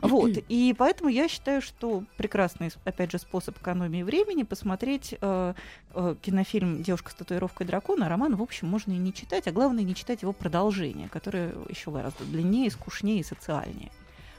[0.00, 5.54] Вот, и поэтому я считаю, что прекрасный, опять же, способ экономии времени посмотреть э,
[5.94, 9.84] э, кинофильм «Девушка с татуировкой дракона», роман, в общем, можно и не читать, а главное,
[9.84, 13.90] не читать его продолжение, которое еще гораздо длиннее, скучнее и социальнее.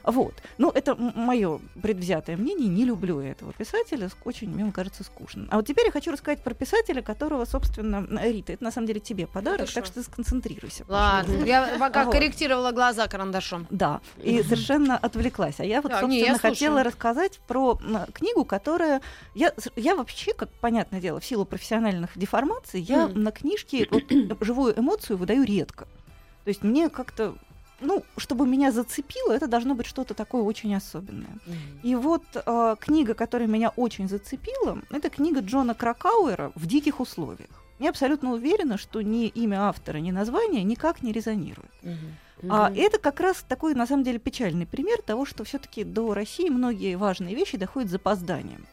[0.06, 0.34] Вот.
[0.58, 2.68] Ну, это мое предвзятое мнение.
[2.68, 4.10] Не люблю этого писателя.
[4.24, 5.48] Очень, мне кажется, скучно.
[5.50, 9.00] А вот теперь я хочу рассказать про писателя, которого, собственно, Рита, это на самом деле
[9.00, 9.74] тебе подарок, Хорошо.
[9.76, 10.86] так что сконцентрируйся.
[10.88, 11.48] Ладно, пожалуйста.
[11.48, 12.14] я пока Вот.
[12.14, 13.68] корректировала глаза карандашом.
[13.70, 15.60] Да, и совершенно отвлеклась.
[15.60, 16.86] А я вот, Да, собственно, не, я хотела слушаю.
[16.86, 17.80] рассказать про
[18.14, 19.02] книгу, которая...
[19.34, 23.24] Я, я вообще, как понятное дело, в силу профессиональных деформаций, я Мгм.
[23.24, 24.04] на книжке вот,
[24.42, 25.86] живую эмоцию выдаю редко.
[26.44, 27.36] То есть мне как-то...
[27.82, 31.38] Ну, чтобы меня зацепило, это должно быть что-то такое очень особенное.
[31.84, 37.50] И вот э, книга, которая меня очень зацепила, это книга Джона Кракауэра «В диких условиях».
[37.80, 41.70] Я абсолютно уверена, что ни имя автора, ни название никак не резонирует.
[42.50, 42.80] А Мгм.
[42.80, 46.96] это как раз такой, на самом деле, печальный пример того, что все-таки до России многие
[46.96, 48.66] важные вещи доходят с запозданием.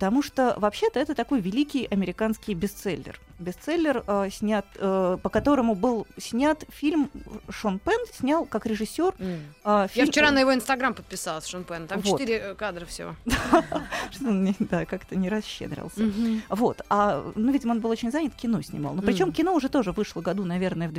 [0.00, 3.20] Потому что вообще-то это такой великий американский бестселлер.
[3.38, 7.10] Бестселлер, э, снят, э, по которому был снят фильм
[7.50, 9.12] Шон Пен, снял как режиссер.
[9.18, 9.28] М.
[9.28, 11.86] э, Я фильм- вчера на его инстаграм подписалась, Шон Пен.
[11.86, 12.18] Там Вот.
[12.18, 13.14] четыре э, кадра всего.
[14.70, 16.10] да, как-то не расщедрился.
[16.48, 16.80] Вот.
[16.88, 18.94] А, ну, видимо, он был очень занят, кино снимал.
[18.94, 19.34] Но причем Мгм.
[19.34, 20.92] кино уже тоже вышло году, наверное, в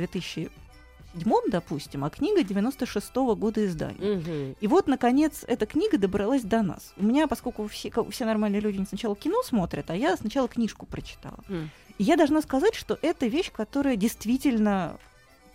[1.14, 4.16] 2007, допустим, а книга 96 года издания.
[4.16, 4.56] Мгм.
[4.60, 6.92] И вот, наконец, эта книга добралась до нас.
[6.96, 11.38] У меня, поскольку все, все нормальные люди сначала кино смотрят, а я сначала книжку прочитала.
[11.48, 11.70] М.
[11.98, 14.96] И я должна сказать, что это вещь, которая действительно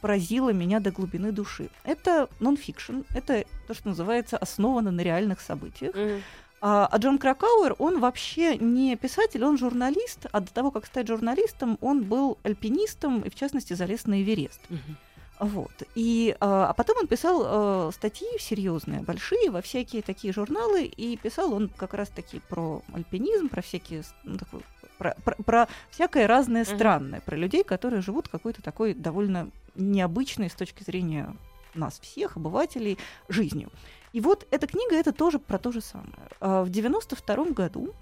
[0.02, 1.70] поразила меня до глубины души.
[1.84, 5.96] Это нон-фикшн, это то, что называется основано на реальных событиях.
[5.96, 6.22] Мгм.
[6.60, 11.08] А, а Джон Кракауэр, он вообще не писатель, он журналист, а до того, как стать
[11.08, 14.62] журналистом, он был альпинистом и, в частности, залез на Эверест.
[14.70, 14.98] Мгм.
[15.39, 15.71] Вот.
[15.95, 21.15] И, а, а потом он писал э, статьи серьезные, большие, во всякие такие журналы, и
[21.17, 24.62] писал он как раз-таки про альпинизм, про всякие, ну, такой,
[24.97, 30.54] про, про- про всякое разное странное, про людей, которые живут какой-то такой довольно необычной с
[30.56, 31.36] точки зрения
[31.76, 32.97] нас всех, обывателей,
[33.30, 33.69] жизнью.
[34.13, 36.13] И вот эта книга это тоже про то же самое.
[36.39, 37.93] А, В 92 году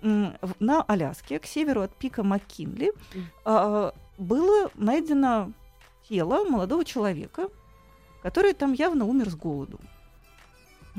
[0.00, 2.92] на Аляске, к северу от пика Маккинли,
[3.44, 5.52] а, было найдено
[6.08, 7.48] тело молодого человека,
[8.22, 9.78] который там явно умер с голоду.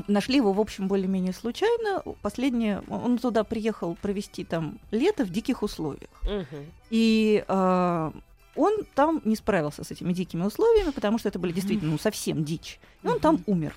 [0.07, 2.03] Нашли его, в общем, более-менее случайно.
[2.21, 6.09] Последнее, он туда приехал провести там лето в диких условиях.
[6.23, 6.65] Мгм.
[6.89, 8.13] И а,
[8.55, 12.45] он там не справился с этими дикими условиями, потому что это были действительно ну, совсем
[12.45, 12.79] дичь.
[13.03, 13.75] И он там умер.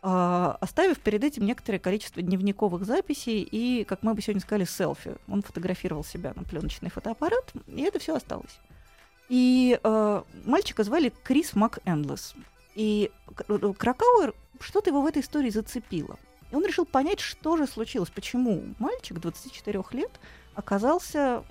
[0.00, 5.16] а, оставив перед этим некоторое количество дневниковых записей и, как мы бы сегодня сказали, селфи.
[5.28, 8.60] Он фотографировал себя на пленочный фотоаппарат, и это все осталось.
[9.28, 12.34] И э, мальчика звали Крис МакЭндлес.
[12.74, 16.18] И Кракауэр, что-то его в этой истории зацепило.
[16.50, 20.10] И он решил понять, что же случилось, почему мальчик 24 лет
[20.54, 21.44] оказался,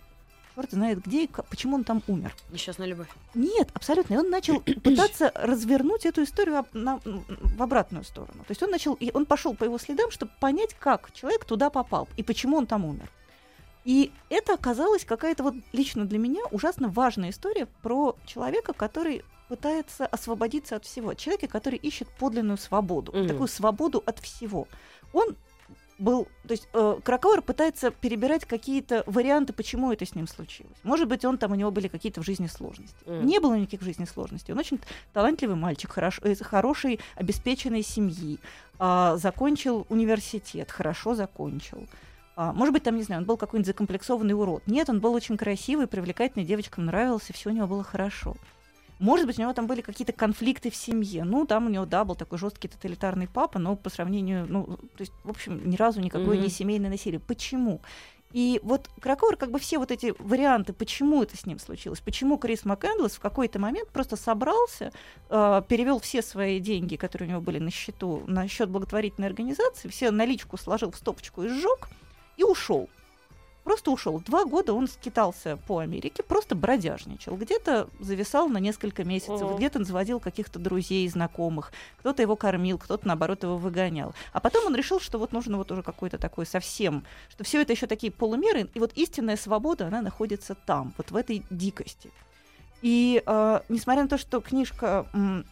[0.55, 2.33] черт знает где, и почему он там умер.
[2.51, 3.07] Несчастная любовь.
[3.35, 4.15] Нет, абсолютно.
[4.15, 8.39] И он начал пытаться развернуть эту историю на- в обратную сторону.
[8.39, 12.07] То есть он начал, он пошел по его следам, чтобы понять, как человек туда попал
[12.17, 13.09] и почему он там умер.
[13.88, 20.06] И это оказалась какая-то вот лично для меня ужасно важная история про человека, который пытается
[20.06, 21.13] освободиться от всего.
[21.13, 23.30] Человека, который ищет подлинную свободу, Мгм.
[23.30, 24.67] такую свободу от всего.
[25.13, 25.38] Он
[26.00, 30.78] был, то есть э, Кракауэр пытается перебирать какие-то варианты, почему это с ним случилось.
[30.84, 32.97] Может быть, он там у него были какие-то в жизни сложности.
[33.06, 33.26] Мгм.
[33.26, 34.54] Не было никаких в жизни сложностей.
[34.54, 34.82] Он очень
[35.13, 38.38] талантливый мальчик, хорош, из хорошей, обеспеченной семьи,
[38.80, 41.88] а, закончил университет, хорошо закончил.
[42.38, 44.62] А, может быть, там, не знаю, он был какой-нибудь закомплексованный урод.
[44.67, 48.36] Нет, он был очень красивый, привлекательный, девочкам нравился, все у него было хорошо.
[49.00, 51.23] Может быть, у него там были какие-то конфликты в семье.
[51.23, 55.00] Ну, там у него, да, был такой жесткий тоталитарный папа, но по сравнению, ну, то
[55.02, 56.43] есть, в общем, ни разу никакое Мгм.
[56.43, 57.19] не семейное насилие.
[57.19, 57.82] Почему?
[58.34, 62.38] И вот Кракауэр, как бы все вот эти варианты, почему это с ним случилось, почему
[62.38, 64.91] Крис МакЭндлес в какой-то момент просто собрался,
[65.30, 69.88] э, перевел все свои деньги, которые у него были на счету, на счет благотворительной организации,
[69.88, 71.89] все наличку сложил в стопочку и сжег,
[72.38, 72.89] и ушел.
[73.63, 74.21] Просто ушел.
[74.26, 77.36] Два года он скитался по Америке, просто бродяжничал.
[77.36, 79.58] Где-то зависал на несколько месяцев, Мгм.
[79.58, 81.73] где-то заводил каких-то друзей, знакомых.
[82.00, 84.13] Кто-то его кормил, кто-то, наоборот, его выгонял.
[84.32, 87.73] А потом он решил, что вот нужно вот уже какой-то такой совсем, что все это
[87.73, 92.10] еще такие полумеры, и вот истинная свобода, она находится там, вот в этой дикости.
[92.82, 95.08] И э, несмотря на то, что книжка...
[95.13, 95.45] м,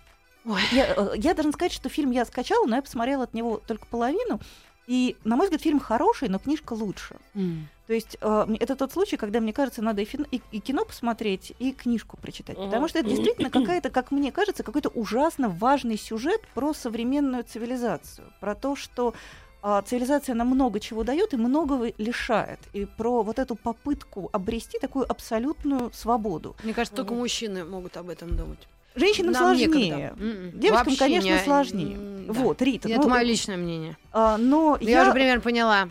[0.71, 3.87] я, э, я должна сказать, что фильм я скачала, но я посмотрела от него только
[3.87, 4.39] половину.
[4.87, 7.15] И, на мой взгляд, фильм хороший, но книжка лучше.
[7.87, 10.85] То есть э, это тот случай, когда, мне кажется, надо и, фин- и- и кино
[10.85, 12.57] посмотреть, и книжку прочитать.
[12.57, 12.65] Мгм.
[12.67, 18.27] Потому что это действительно какая-то, как мне кажется, какой-то ужасно важный сюжет про современную цивилизацию.
[18.39, 19.13] Про то, что
[19.61, 22.59] а, цивилизация нам много чего дает и многого лишает.
[22.73, 26.55] И про вот эту попытку обрести такую абсолютную свободу.
[26.63, 27.21] Мне кажется, только Мгм.
[27.21, 28.67] мужчины могут об этом думать.
[28.95, 29.67] Женщинам Нам сложнее.
[29.67, 30.23] некогда.
[30.23, 30.51] М-м.
[30.59, 31.95] Девочкам, Вообще конечно, не- сложнее.
[31.95, 32.33] м, да.
[32.33, 32.89] Вот, Рита.
[32.89, 33.97] Это ну, мое личное мнение.
[34.13, 35.89] а, но Я, я, уже примерно поняла.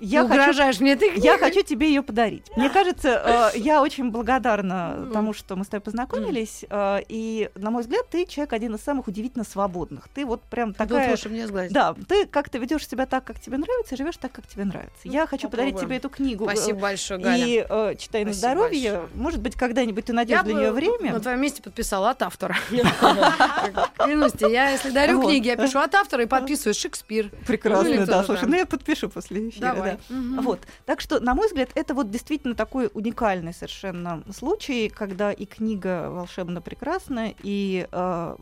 [0.00, 2.44] Я ты хочу угрожаешь мне этой Я хочу тебе ее подарить.
[2.56, 5.12] Мне кажется, э, я очень благодарна Мгм.
[5.12, 6.64] тому, что мы с тобой познакомились.
[6.68, 10.08] э, И, на мой взгляд, ты человек один из самых удивительно свободных.
[10.14, 11.10] Ты вот прям Тут такая...
[11.10, 11.72] лучше мне сглазить.
[11.72, 14.92] Да, ты как-то ведешь себя так, как тебе нравится, и живешь так, как тебе нравится.
[15.04, 15.88] Я хочу подарить попробуем.
[15.88, 16.44] тебе эту книгу.
[16.48, 17.46] э, Спасибо большое, Галя.
[17.46, 18.90] И э, читай на Спасибо здоровье.
[18.90, 19.08] большое.
[19.14, 21.12] Может быть, когда-нибудь ты найдешь для нее время.
[21.12, 22.56] на твоем месте подписала от автора.
[22.70, 27.30] Клянусь тебе, я если дарю книги, я пишу от автора и подписываю Шекспир.
[27.46, 28.24] Прекрасно, Ну, да.
[28.24, 29.74] Слушай, ну я подпишу после эфира.
[29.74, 29.98] Давай.
[30.08, 30.14] да.
[30.14, 30.40] Мгм.
[30.42, 30.60] Вот.
[30.84, 36.10] Так что, на мой взгляд, это вот действительно такой уникальный совершенно случай, когда и книга
[36.10, 38.36] волшебно прекрасна, и э,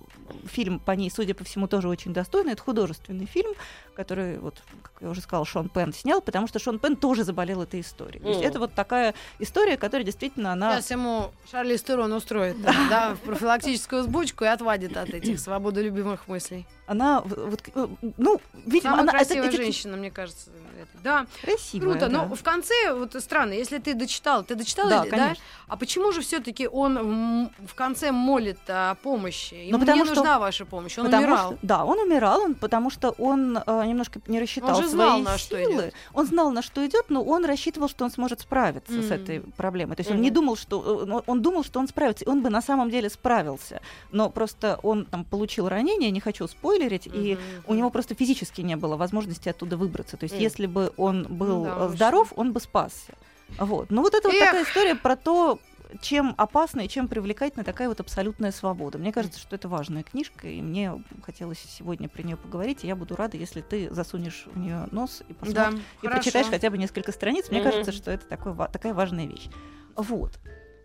[0.44, 2.53] фильм по ней, судя по всему, тоже очень достойный.
[2.53, 3.53] Это художественный фильм,
[3.95, 7.63] который, вот, как я уже сказала, Шон Пен снял, потому что Шон Пен тоже заболел
[7.63, 8.23] этой историей.
[8.23, 10.73] То есть это вот такая история, которая действительно она...
[10.77, 16.67] Сейчас ему Шарли Стерон устроит, да, в профилактическую сбучку и отвадит от этих свободолюбимых мыслей.
[16.87, 17.87] Она вот, э,
[18.19, 20.51] ну, видимо, Самая она это- красивая эти- женщина, мне кажется.
[20.81, 21.03] это.
[21.03, 22.09] Да, красивая, круто.
[22.09, 22.25] да.
[22.27, 25.43] Но в конце, вот странно, если ты дочитал, ты дочитала, Да, конечно.
[25.69, 29.55] А почему же все-таки он м, в конце молит о помощи?
[29.55, 31.51] Ему потому не что- нужна ваша помощь, он Потому умирал.
[31.53, 35.07] что- да, он умирал, он, потому что он э, немножко не рассчитал Он же свои
[35.07, 35.92] знал, на что силы.
[36.12, 39.14] Он знал, на что идет, но он рассчитывал, что он сможет справиться с Мгм.
[39.14, 39.97] этой проблемой.
[39.97, 40.23] То есть он Мгм.
[40.25, 43.09] не думал, что э, он думал, что он справится, и он бы на самом деле
[43.09, 43.81] справился.
[44.11, 48.61] Но просто он там получил ранение, не хочу спойлерить, и Мгм, у него просто физически
[48.62, 50.16] не было возможности оттуда выбраться.
[50.16, 50.42] То есть, Мгм.
[50.42, 53.14] если бы он был да, э, здоров, он бы спасся.
[53.59, 53.90] Вот.
[53.90, 54.47] Ну вот это вот Эх.
[54.47, 55.61] такая история про то,
[56.01, 58.99] чем опасна и чем привлекательна такая вот абсолютная свобода.
[58.99, 62.97] Мне кажется, что это важная книжка, и мне хотелось сегодня про нее поговорить, и я
[62.97, 66.11] буду рада, если ты засунешь в нее нос и Да, и хорошо.
[66.11, 67.51] прочитаешь хотя бы несколько страниц.
[67.51, 67.71] Мне Мгм.
[67.71, 69.49] кажется, что это такой, такая важная вещь.
[69.97, 70.39] Вот.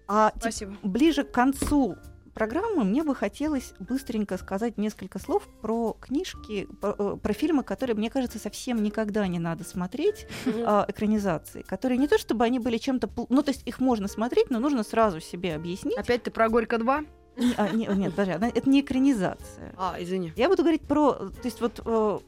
[0.07, 0.75] А Спасибо.
[0.83, 1.97] ближе к концу
[2.37, 7.95] программы мне бы хотелось быстренько сказать несколько слов про книжки, про, э, про фильмы, которые,
[7.95, 12.77] мне кажется, совсем никогда не надо смотреть, а, экранизации, которые не то чтобы они были
[12.77, 13.09] чем-то...
[13.29, 15.97] Ну, то есть их можно смотреть, но нужно сразу себе объяснить.
[15.97, 17.01] Опять ты про Горько 2?
[17.37, 19.73] Не- а, не- нет, она- это не экранизация.
[19.75, 20.31] А, извини.
[20.35, 21.13] Я буду говорить про...
[21.13, 21.81] То есть вот...
[21.83, 22.19] э,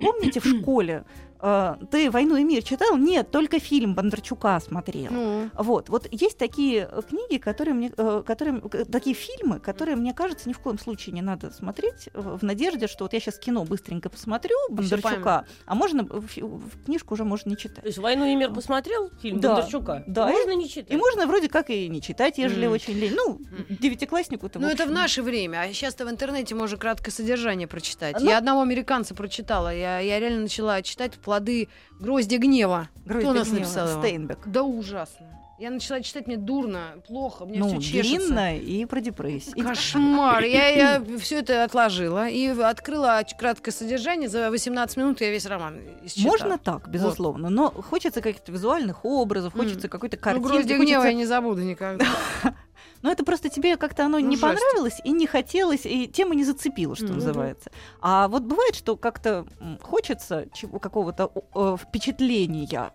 [0.00, 1.04] Помните в школе
[1.40, 2.96] э, ты «Войну и мир» читал?
[2.96, 5.12] Нет, только фильм Бондарчука смотрел.
[5.12, 10.14] Ну, Вот, вот есть такие э, книги, которые мне, э, которые, такие фильмы, которые, мне
[10.14, 13.64] кажется, ни в коем случае не надо смотреть в надежде, что вот я сейчас кино
[13.64, 17.82] быстренько посмотрю Бондарчука, а можно в, фи- в книжку уже можно не читать.
[17.82, 20.04] То есть «Войну и мир» посмотрел, фильм Да, Бондарчука?
[20.06, 20.90] да, Можно не читать.
[20.92, 22.74] И можно вроде как и не читать, ежели Мгм.
[22.74, 23.14] очень лень.
[23.14, 24.58] Ну, девятикласснику-то.
[24.58, 28.16] ну в это в наше время, а сейчас-то в интернете можно краткое содержание прочитать.
[28.20, 31.68] Ну- Я одного американца прочитала, я, я реально начала читать «Плоды
[32.00, 32.88] гроздья гнева».
[33.04, 33.98] «Гроздья Кто у нас гнева», написал?
[34.00, 34.38] Стейнбек.
[34.46, 35.26] Да ужасно.
[35.58, 38.26] Я начала читать, мне дурно, плохо, мне Ну, все чешется.
[38.28, 39.62] длинно и про депрессию.
[39.62, 40.42] Кошмар.
[40.44, 44.28] Я, я все это отложила и открыла краткое содержание.
[44.30, 46.30] За 18 минут я весь роман исчитала.
[46.30, 50.46] Можно так, безусловно, но хочется каких-то визуальных образов, хочется какой-то Ну, картинки.
[50.46, 52.06] «Гроздья хочется- гнева» я не забуду никогда.
[53.02, 54.42] Но это просто тебе как-то оно Ну, не жесть.
[54.42, 57.14] понравилось и не хотелось, и тема не зацепила, что Мгм.
[57.16, 57.70] называется.
[58.00, 59.46] А вот бывает, что как-то
[59.82, 62.92] хочется чего, какого-то э, впечатления.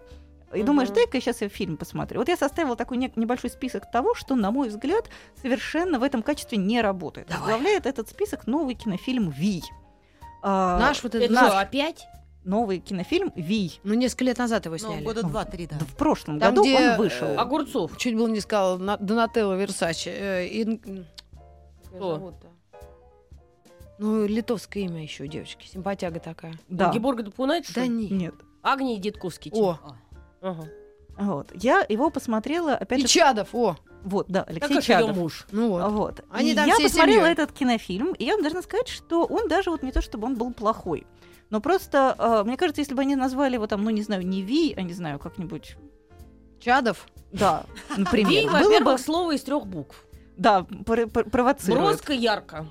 [0.54, 0.96] И думаешь, Мгм.
[0.98, 2.20] дай-ка сейчас я фильм посмотрю.
[2.20, 5.10] Вот я составила такой не- небольшой список того, что, на мой взгляд,
[5.42, 7.28] совершенно в этом качестве не работает.
[7.28, 7.42] Давай.
[7.42, 9.64] Возглавляет этот список новый кинофильм «Вий».
[10.44, 11.48] А, Наш вот этот Это наш.
[11.50, 12.08] что, опять?
[12.46, 13.80] Новый кинофильм «Вий».
[13.84, 15.04] Ну, несколько лет назад его Ну, сняли.
[15.04, 15.78] года два-три, да.
[15.80, 17.28] В прошлом Там, году где, он вышел.
[17.28, 17.98] э, Огурцов.
[17.98, 20.10] Чуть было не сказал На- Донателло Версачи.
[20.10, 20.80] Э, и-
[21.86, 22.34] Кто?
[24.00, 25.68] Ну, литовское имя еще у девочки.
[25.68, 26.56] Симпатяга такая.
[26.68, 26.92] Да.
[26.92, 27.90] Геборга Дапунайт, что Да ли?
[27.90, 28.10] не.
[28.10, 28.34] Нет.
[28.62, 29.52] Агния Дедковский.
[29.54, 29.78] О,
[30.42, 30.66] Ага.
[31.18, 31.52] Вот.
[31.54, 33.78] Я его посмотрела, опять и же, Чадов, о.
[34.04, 35.16] вот, да, Так Алексей как ее Чадов.
[35.16, 35.46] муж.
[35.52, 35.92] Ну вот.
[35.92, 36.26] Вот.
[36.32, 37.32] Они И там я посмотрела семьей.
[37.32, 40.36] этот кинофильм, и я вам должна сказать, что он даже вот не то, чтобы он
[40.36, 41.06] был плохой.
[41.54, 44.42] Но просто, э, мне кажется, если бы они назвали его там, ну, не знаю, не
[44.42, 45.78] Ви, а не знаю, как-нибудь,
[46.60, 47.06] Чадов.
[47.32, 49.96] да, Ви, например, было во-первых, бы, слово из трех букв.
[50.36, 51.86] да, пр- пр- провоцирует.
[51.86, 52.66] Броско, ярко.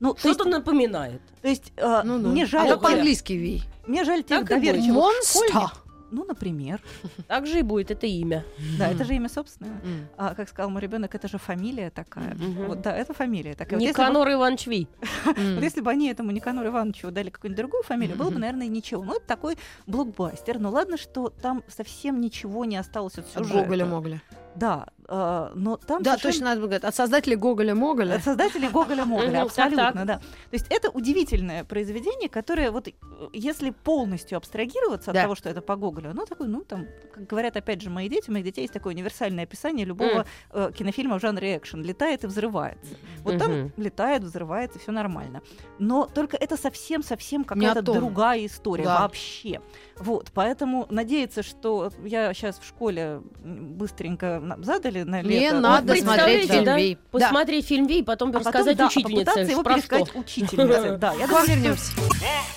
[0.00, 1.20] Ну, то есть, Что-то напоминает.
[1.42, 2.30] то есть э, Ну, ну.
[2.32, 2.80] мне А жаль, Ого.
[2.80, 3.62] по-английски Ви?
[3.86, 5.46] мне жаль тех доверчивых Монстр.
[5.46, 5.81] школьников.
[6.12, 6.80] Ну, например.
[7.26, 8.44] Так же и будет это имя.
[8.78, 9.80] Да, это же имя собственное.
[10.16, 12.36] А, как сказал мой ребенок, это же фамилия такая.
[12.68, 13.80] Вот, да, это фамилия такая.
[13.80, 14.86] Никанор Иванович Ви.
[15.36, 19.02] Вот если бы они этому Никанору Ивановичу дали какую-нибудь другую фамилию, было бы, наверное, ничего.
[19.02, 20.58] Но это такой блокбастер.
[20.58, 23.64] Ну ладно, что там совсем ничего не осталось от От сюжета.
[23.64, 24.20] Гоголя-Могля.
[24.54, 26.84] Да, э, но там Да, совершенно- точно надо говорить.
[26.84, 28.16] От создателей Гоголя-Моголя.
[28.16, 30.18] От создателей Гоголя Мгм, Моголя, так, абсолютно, да.
[30.18, 32.88] То есть это удивительное произведение, которое вот
[33.32, 37.56] если полностью абстрагироваться от того, что это по Гоголю, ну такой, ну там, как говорят
[37.56, 41.22] опять же мои дети, у моих детей есть такое универсальное описание любого э, кинофильма в
[41.22, 42.94] жанре экшен, летает и взрывается.
[43.22, 45.42] Вот там летает, взрывается, все нормально.
[45.78, 49.60] Но только это совсем-совсем какая-то другая история вообще.
[49.98, 55.60] Вот, поэтому надеяться, что я сейчас в школе быстренько задали на Не лето.
[55.60, 56.76] надо Вот, смотреть фильм да?
[56.76, 56.94] Ви.
[56.94, 57.18] Да.
[57.18, 60.08] Посмотреть фильм Ви, и потом а потом, рассказать да, а учительнице, попытаться его про пересказать
[60.08, 60.18] что.
[60.18, 60.96] учительнице.
[60.98, 61.92] Да, я думаю, вернемся.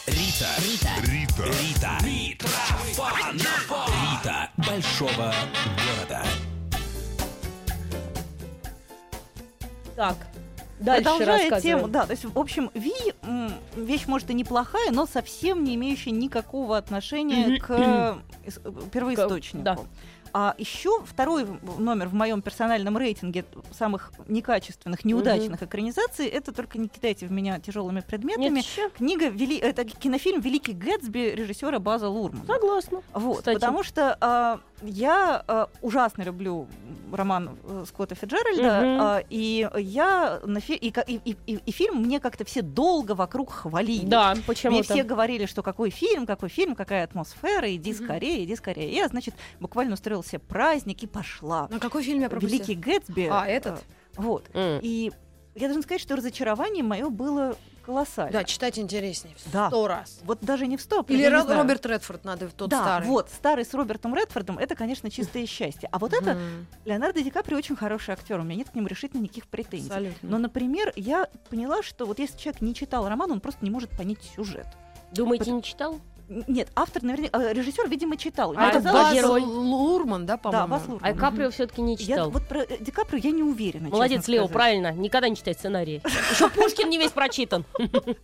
[0.08, 0.48] Рита.
[0.58, 0.90] Рита.
[1.04, 1.44] Рита.
[1.62, 1.98] Рита.
[2.06, 3.86] Митрофанова.
[4.12, 5.34] Рита большого
[5.78, 6.24] города.
[9.96, 10.18] Так,
[10.80, 13.14] дальше Продолжая тему, да, то есть, в общем, Ви
[13.76, 19.64] вещь, может, и неплохая, но совсем не имеющая никакого отношения к э, э, первоисточнику.
[19.64, 19.78] да.
[20.38, 26.90] А еще второй номер в моем персональном рейтинге самых некачественных, неудачных экранизаций это только не
[26.90, 28.56] кидайте в меня тяжелыми предметами.
[28.56, 28.92] Нет?
[28.98, 29.58] Книга Вели...
[29.58, 32.46] это кинофильм Великий Гэтсби режиссера База Лурмана.
[32.48, 33.02] Согласна.
[33.14, 33.56] Вот, Кстати.
[33.56, 36.68] потому что а, я а, ужасно люблю
[37.12, 39.02] роман э, Скотта Фиджеральда, Мгм.
[39.02, 43.14] а, и я на фи- и, и, и- и- и фильм мне как-то все долго
[43.14, 44.06] вокруг хвалили.
[44.06, 44.94] Да, Мне почему-то.
[44.94, 48.04] все говорили, что какой фильм, какой фильм, какая атмосфера, иди Мгм.
[48.04, 48.92] скорее, иди скорее.
[48.94, 51.68] Я, значит, буквально устроила себе праздник и пошла.
[51.70, 52.58] На какой фильм я пропустила?
[52.64, 53.30] Великий Гэтсби.
[53.32, 53.80] А, этот?
[53.80, 53.82] э,
[54.18, 54.50] Вот.
[54.54, 54.80] М.
[54.82, 55.12] И
[55.56, 58.32] я должна сказать, что разочарование мое было колоссально.
[58.32, 59.36] Да, читать интереснее.
[59.38, 59.68] В Да.
[59.70, 60.20] сто раз.
[60.24, 61.10] Вот даже не в стоп.
[61.10, 61.62] Или знаю.
[61.62, 63.08] Роберт Редфорд надо тот да, старый.
[63.08, 65.88] вот, старый с Робертом Редфордом, это, конечно, чистое счастье.
[65.92, 66.38] А вот это.
[66.86, 69.88] Леонардо Ди Каприо очень хороший актер, у меня нет к нему решительно никаких претензий.
[69.88, 70.30] Абсолютно.
[70.30, 73.90] Но, например, я поняла, что вот если человек не читал роман, он просто не может
[73.92, 74.68] понять сюжет.
[75.12, 76.00] Думаете, не читал?
[76.28, 78.54] Нет, автор, наверняка, э, режиссер, видимо, читал.
[78.58, 79.42] А это Баз герой.
[79.42, 80.68] Лурман, да, Да, по-моему?
[80.68, 81.18] Баз А Лурман.
[81.18, 82.30] Каприо все-таки не Я читал.
[82.32, 83.90] вот про э, Ди Каприо я не уверена.
[83.90, 84.54] Молодец, Лео, сказать.
[84.54, 84.92] правильно.
[84.94, 86.02] Никогда не читай сценарии.
[86.32, 87.66] Еще Пушкин не весь прочитан.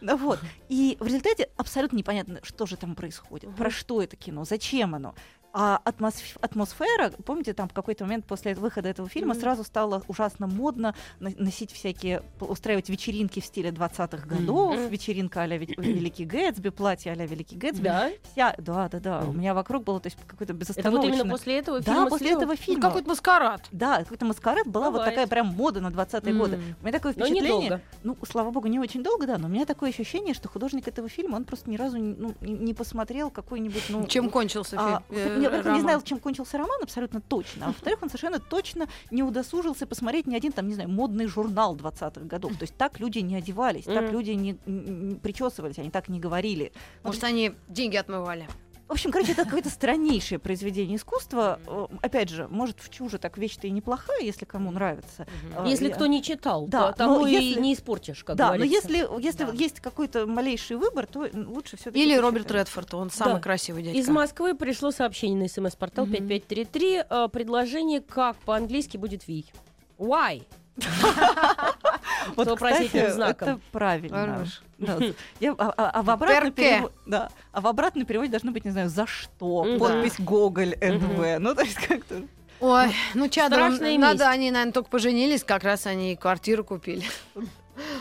[0.00, 0.38] Вот.
[0.68, 5.14] И в результате абсолютно непонятно, что же там происходит, про что это кино, зачем оно.
[5.52, 9.40] А атмосф- атмосфера, помните, там в какой-то момент после выхода этого фильма Мгм.
[9.40, 14.88] сразу стало ужасно модно носить всякие, устраивать вечеринки в стиле 20-х годов, Мгм.
[14.88, 17.82] вечеринка а-ля Ве- Великий Гэтсби, платье а-ля Великий Гэтсби.
[17.82, 18.10] Да?
[18.32, 19.20] Вся, да, да, да.
[19.22, 19.38] У Мгм.
[19.40, 22.38] меня вокруг было, то есть какой-то Это вот именно после этого Да, фильма после слева?
[22.38, 22.82] этого Ну, фильма.
[22.82, 23.62] какой-то маскарад.
[23.72, 25.10] Да, какой-то маскарад была вот Бывает.
[25.14, 26.56] такая прям мода на 20-е годы.
[26.56, 26.62] М.
[26.80, 27.80] У меня такое Но впечатление, недолго.
[28.04, 31.08] ну, слава богу, не очень долго, да, но у меня такое ощущение, что художник этого
[31.08, 34.06] фильма, он просто ни разу не, ну, не- не посмотрел какой-нибудь, ну...
[34.06, 35.39] Чем кончился а, фильм?
[35.40, 35.82] Не, во-первых, не роман?
[35.82, 37.66] знаю, чем кончился роман, абсолютно точно.
[37.66, 41.76] А во-вторых, он совершенно точно не удосужился посмотреть ни один, там, не знаю, модный журнал
[41.76, 42.56] 20-х годов.
[42.56, 46.72] То есть так люди не одевались, так люди не, не причесывались, они так не говорили.
[47.02, 48.48] Может, они деньги отмывали.
[48.90, 51.60] В общем, короче, это какое-то страннейшее произведение искусства.
[51.66, 55.26] Э, Опять же, может, в чуже так вещь-то и неплохая, если кому нравится.
[55.56, 58.54] А, Если кто не читал, Да, то тому но и не испортишь, как да, но
[58.58, 58.74] говорится.
[58.88, 59.52] если, если Да.
[59.52, 62.02] есть какой-то малейший выбор, то лучше все-таки...
[62.02, 63.40] Или Роберт Редфорд, он самый Да.
[63.40, 63.98] красивый дядька.
[63.98, 66.12] Из Москвы пришло сообщение на смс-портал Мгм.
[66.14, 67.02] 5533.
[67.08, 69.46] э, Предложение, как по-английски будет «ви».
[69.98, 70.42] Why?
[72.36, 73.48] Вот, кстати, знаком.
[73.48, 74.46] это правильно.
[74.78, 74.98] Да.
[75.40, 76.78] Я- а, а- а в обратном Перке.
[76.78, 79.78] перево- да, а в обратном переводе должно быть, не знаю, за что, Мгм.
[79.78, 81.38] подпись Гоголь, НВ.
[81.38, 82.22] Ну, то есть как-то...
[82.60, 84.34] Ой, ну Чадром Страшная надо, месть.
[84.34, 87.04] они, наверное, только поженились, как раз они и квартиру купили.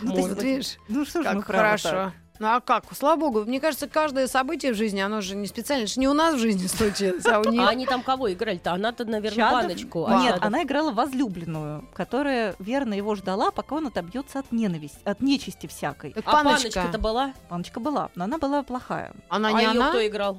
[0.01, 1.89] Ну, есть, видишь, ну что ж мы как право хорошо.
[1.89, 2.13] так?
[2.39, 2.85] Ну а как?
[2.95, 6.07] Слава богу, мне кажется, каждое событие в жизни, оно же не специально, это же не
[6.07, 7.67] у нас в жизни случилось, а у А них.
[7.67, 8.71] они там кого играли-то?
[8.71, 10.05] Она-то, наверное, Чадов- баночку.
[10.07, 14.99] а Нет, Чадов- она играла возлюбленную, которая верно его ждала, пока он отобьется от ненависти,
[15.03, 16.13] от нечисти всякой.
[16.13, 17.33] Так А Паночка, паночка-то была?
[17.49, 19.11] Паночка была, но она была плохая.
[19.27, 19.89] она а не ее она?
[19.89, 20.37] кто играл?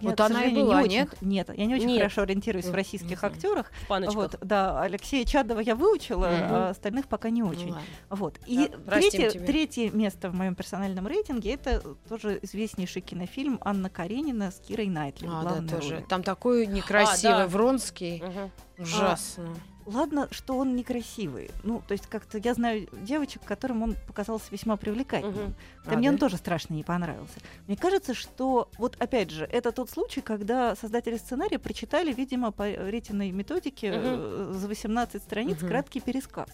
[0.00, 1.22] Я, вот, она и была, не очень, нет?
[1.22, 1.98] нет, я не очень Нет.
[1.98, 3.34] хорошо ориентируюсь в российских знаю.
[3.34, 3.72] актерах.
[3.84, 4.14] В паночках.
[4.16, 6.54] Вот, да, Алексея Чадова я выучила, Мгм.
[6.54, 7.70] а остальных пока не очень.
[7.72, 7.82] ладно.
[8.10, 8.38] Вот.
[8.46, 14.50] И простим третье, третье место в моем персональном рейтинге это тоже известнейший кинофильм Анна Каренина
[14.50, 15.28] с Кирой Найтли.
[15.30, 15.94] А, да, тоже.
[15.96, 16.04] роли.
[16.08, 17.46] Там такой некрасивый А, да.
[17.48, 18.22] Вронский.
[18.22, 18.50] Мгм.
[18.78, 19.48] Ужасно.
[19.92, 21.50] Ладно, что он некрасивый.
[21.64, 25.44] Ну, то есть как-то я знаю девочек, которым он показался весьма привлекательным.
[25.46, 25.54] Мгм.
[25.86, 27.40] Да мне он тоже страшно не понравился.
[27.66, 32.70] Мне кажется, что вот опять же, это тот случай, когда создатели сценария прочитали, видимо, по
[32.70, 35.68] Ретиной методике э, за 18 страниц Мгм.
[35.68, 36.48] краткий пересказ.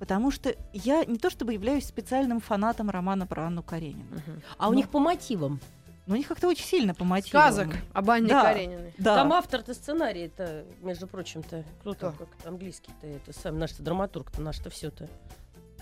[0.00, 4.02] Потому что я не то чтобы являюсь специальным фанатом романа про Анну Каренину.
[4.10, 4.42] Мгм.
[4.58, 4.76] А у Ну.
[4.78, 5.60] них по мотивам.
[6.06, 7.42] Но у них как-то очень сильно по мотивам.
[7.52, 8.42] Сказок об Анне Да.
[8.42, 8.92] Карениной.
[8.98, 9.14] Да.
[9.16, 12.26] Там автор-то сценария-то, между прочим-то, кто там, Кто?
[12.26, 15.08] как английский-то, это сам наш драматург-то, наш-то все-то.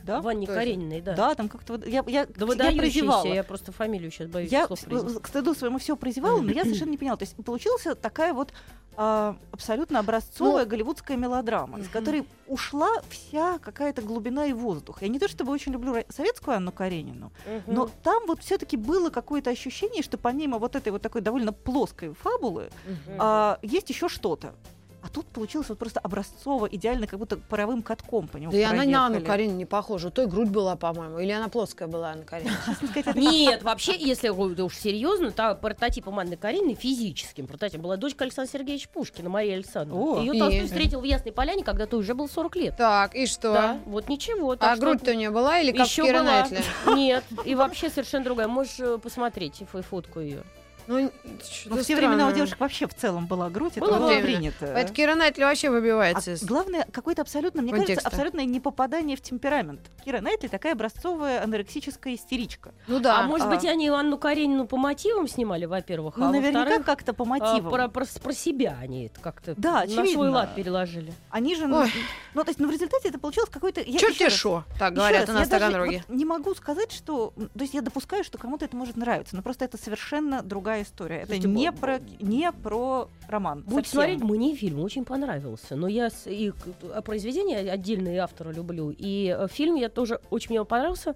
[0.05, 0.21] да?
[0.21, 0.55] Ванне это?
[0.55, 1.15] Карениной, да.
[1.15, 3.27] Да, там как-то вот я, я, Да я прозевала.
[3.27, 4.81] я просто фамилию сейчас боюсь Я слов
[5.23, 7.17] к стыду своему все прозевала, но я совершенно не поняла.
[7.17, 8.53] То есть получилась такая вот
[8.97, 15.03] а, абсолютно образцовая голливудская мелодрама, из которой ушла вся какая-то глубина и воздух.
[15.03, 17.75] Я не то чтобы очень люблю советскую Анну Каренину, Мгм.
[17.75, 22.13] но там вот все-таки было какое-то ощущение, что помимо вот этой вот такой довольно плоской
[22.15, 23.17] фабулы, Мгм.
[23.19, 24.55] а, есть еще что-то.
[25.03, 28.63] А тут получилось вот просто образцово, идеально, как будто паровым катком по нему Да и
[28.63, 29.21] она на Анну.
[29.21, 30.09] Каренину не похожа.
[30.09, 31.19] У той грудь была, по-моему.
[31.19, 32.57] Или она плоская была, Анна Каренина.
[33.17, 38.89] Нет, вообще, если уж серьезно, то прототипом Анны Карениной физическим прототипом была дочка Александра Сергеевича
[38.93, 40.21] Пушкина, Мария Александровна.
[40.21, 40.39] Ее?
[40.39, 42.77] Толстой встретил в Ясной Поляне, когда то уже был 40 лет.
[42.77, 43.53] Так, и что?
[43.53, 44.57] Да, вот ничего.
[44.61, 46.23] А грудь-то у нее была или как Еще была.
[46.23, 46.63] Найтли?
[46.95, 48.47] Нет, и вообще совершенно другая.
[48.47, 50.43] Можешь э, посмотреть фотку ее.
[50.87, 51.11] Ну, Ну,
[51.43, 54.23] что-то в те времена у девушек вообще в целом была грудь, это Было было время.
[54.23, 54.67] принято.
[54.67, 56.45] Это Кира Найтли вообще А выбивается из...
[56.45, 58.09] главное, какое-то абсолютно, мне кажется, контекста.
[58.09, 59.81] абсолютное непопадание в темперамент.
[60.05, 62.73] Кира Найтли такая образцовая анорексическая истеричка.
[62.89, 63.21] Ну да.
[63.21, 63.51] а может а.
[63.51, 67.27] быть, они Анну Каренину по мотивам снимали, во-первых, Ну, а наверняка во-вторых, как-то по а,
[67.27, 67.71] мотивам.
[67.71, 70.31] про, про- про себя они это как-то Да, на свой очевидно.
[70.31, 71.13] лад переложили.
[71.31, 71.67] Они же...
[71.67, 71.93] ну, Ой.
[72.35, 73.85] Ну, то есть, ну, в результате это получилось какой-то...
[73.85, 76.05] тебе раз- шо, так говорят раз, у нас в Таганроге.
[76.09, 77.33] вот не могу сказать, что...
[77.37, 81.17] То есть я допускаю, что кому-то это может нравиться, но просто это совершенно другая история.
[81.17, 83.63] Это Слушайте, не б- про, не про роман.
[83.63, 84.19] Будете совсем.
[84.19, 85.77] смотреть, мне фильм очень понравился.
[85.77, 86.53] Но я с- и
[86.95, 88.95] а произведение отдельные автора люблю.
[88.97, 91.15] И э, фильм я тоже очень мне понравился.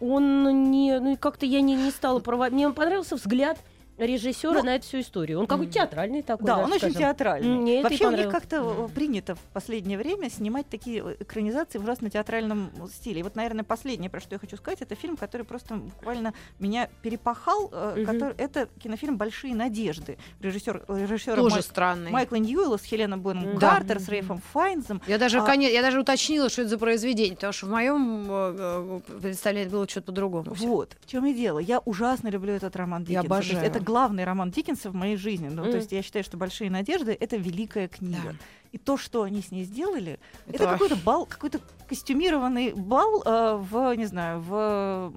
[0.00, 2.54] Он не, ну и как-то я не, не стала проводить.
[2.54, 3.58] Мне понравился взгляд
[3.98, 5.40] режиссера Ну, на эту всю историю.
[5.40, 6.46] Он какой-то театральный такой.
[6.46, 6.98] Да, даже, он очень скажем.
[7.00, 7.48] театральный.
[7.56, 8.56] Мне Вообще у них как-то
[8.88, 13.20] э, принято в последнее время снимать такие э, экранизации в ужасно театральном стиле.
[13.20, 16.88] И вот, наверное, последнее, про что я хочу сказать, это фильм, который просто буквально меня
[17.02, 17.70] перепахал.
[17.72, 18.06] э, Мгм.
[18.06, 20.18] который- это кинофильм «Большие надежды».
[20.40, 22.10] Режиссер, режиссера Тоже Май- странный.
[22.10, 23.58] Майкла Ньюэлла с Хеленой Бонем Мгм.
[23.58, 25.00] Картер, с Рейфом Файнзом.
[25.06, 29.02] Я даже, А- коне- я даже уточнила, что это за произведение, потому что в моем
[29.20, 30.52] представлении было что-то по-другому.
[30.54, 31.58] Вот, в чем и дело.
[31.58, 33.36] Я ужасно люблю этот роман Я Диккенса.
[33.40, 33.70] Есть обожаю.
[33.70, 35.48] это главный роман Диккенса в моей жизни.
[35.48, 35.70] Ну, Мгм.
[35.70, 38.32] то есть я считаю, что «Большие надежды»— это великая книга.
[38.32, 38.36] Да.
[38.72, 43.56] И то, что они с ней сделали, это, Это какой-то бал, какой-то костюмированный бал э,
[43.56, 45.12] в, не знаю, в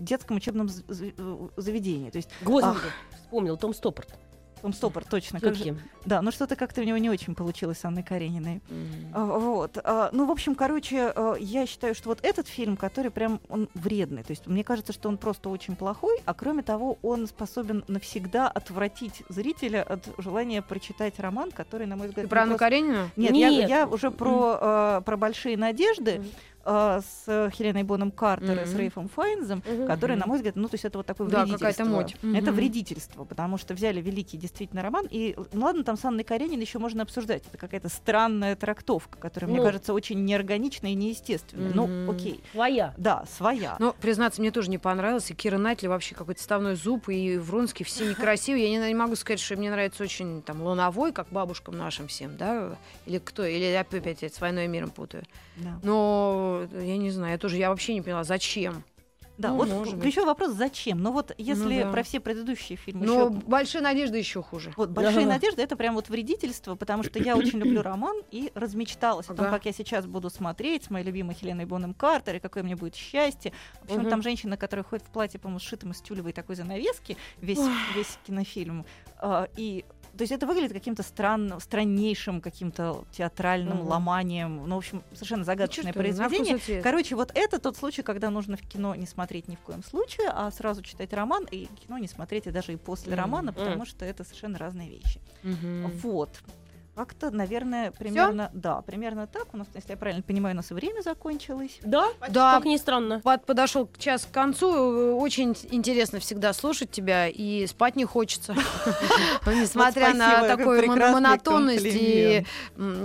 [0.00, 2.10] детском учебном э, заведении.
[2.10, 2.78] То есть Господи,
[3.12, 4.18] вспомнил Том Стоппорт.
[4.64, 5.40] Том Стоппер, точно.
[5.40, 5.78] Каким?
[6.06, 8.62] Да, но что-то как-то у него не очень получилось с Анной Карениной.
[9.12, 9.76] А, Вот.
[9.84, 13.68] а, Ну, в общем, короче, а, я считаю, что вот этот фильм, который прям он
[13.74, 14.22] вредный.
[14.22, 18.48] То есть мне кажется, что он просто очень плохой, а кроме того, он способен навсегда
[18.48, 23.10] отвратить зрителя от желания прочитать роман, который, на мой взгляд, Ты про Анну просто- Каренину?
[23.16, 23.68] Нет, Я, Нет.
[23.68, 26.28] я уже про, э, про большие надежды Мгм.
[26.64, 28.74] Э, с Хеленой Боном Картер и с.
[28.74, 29.86] Рейфом Файнзом, Мгм.
[29.86, 31.84] который, на мой взгляд, ну, то есть это вот такое Да, вредительство.
[31.84, 32.14] муть.
[32.22, 32.54] Это Мгм.
[32.54, 36.78] вредительство, потому что взяли великий действительно роман, и, ну, ладно, там с Анной Карениной еще
[36.78, 37.42] можно обсуждать.
[37.46, 39.64] Это какая-то странная трактовка, которая, мне Ну.
[39.66, 41.68] кажется, очень неорганичная и неестественная.
[41.70, 41.76] Мгм.
[42.06, 42.42] Ну, окей.
[42.52, 42.94] Твоя.
[42.96, 43.76] Да, своя.
[43.78, 45.30] Ну, признаться, мне тоже не понравилось.
[45.30, 48.72] И Кира Найтли вообще какой-то ставной зуб, и Вронский все некрасивые.
[48.72, 52.36] Я не, не могу сказать, что мне нравится очень там луновой, как бабушкам нашим всем,
[52.36, 52.76] да?
[53.06, 53.44] Или кто?
[53.44, 55.24] Или опять я с «Войной и миром» путаю.
[55.56, 55.78] Да.
[55.82, 58.84] Но я не знаю, я тоже, я вообще не поняла, зачем.
[59.36, 60.98] Да, Ну, вот ключевой вопрос, зачем?
[61.02, 61.90] Ну вот если да.
[61.90, 64.72] про все предыдущие фильмы Но ещё- «Большая надежда» еще хуже.
[64.76, 65.30] Вот большие Ага.
[65.30, 69.46] надежды это прям вот вредительство, потому что я очень люблю роман и размечталась о том,
[69.46, 69.56] Ага.
[69.56, 72.94] как я сейчас буду смотреть с моей любимой Хеленой Боном Картер, и какое мне будет
[72.94, 73.52] счастье.
[73.80, 74.10] В общем, Мгм.
[74.10, 77.58] там женщина, которая ходит в платье, по-моему, сшитым из тюлевой такой занавески, весь,
[77.96, 78.86] весь кинофильм.
[79.18, 79.84] А, и
[80.16, 83.88] то есть это выглядит каким-то странным, страннейшим каким-то театральным Мгм.
[83.88, 84.68] ломанием.
[84.68, 86.82] Ну, в общем, совершенно загадочное Чувствую, на вкус произведение.
[86.82, 90.28] Короче, вот это тот случай, когда нужно в кино не смотреть ни в коем случае,
[90.32, 93.20] а сразу читать роман, и кино не смотреть и даже и после Мгм.
[93.20, 95.20] романа, потому что это совершенно разные вещи.
[95.42, 95.90] Мгм.
[96.02, 96.42] Вот.
[96.94, 99.52] Как-то, наверное, примерно, да, примерно так.
[99.52, 101.78] У нас, если я правильно понимаю, у нас и время закончилось.
[101.82, 102.06] Да?
[102.28, 103.20] Да, Как ни странно.
[103.20, 105.16] под- подошел час к концу.
[105.16, 108.54] Очень интересно всегда слушать тебя, и спать не хочется.
[109.46, 112.44] Несмотря Вот на такую монотонность и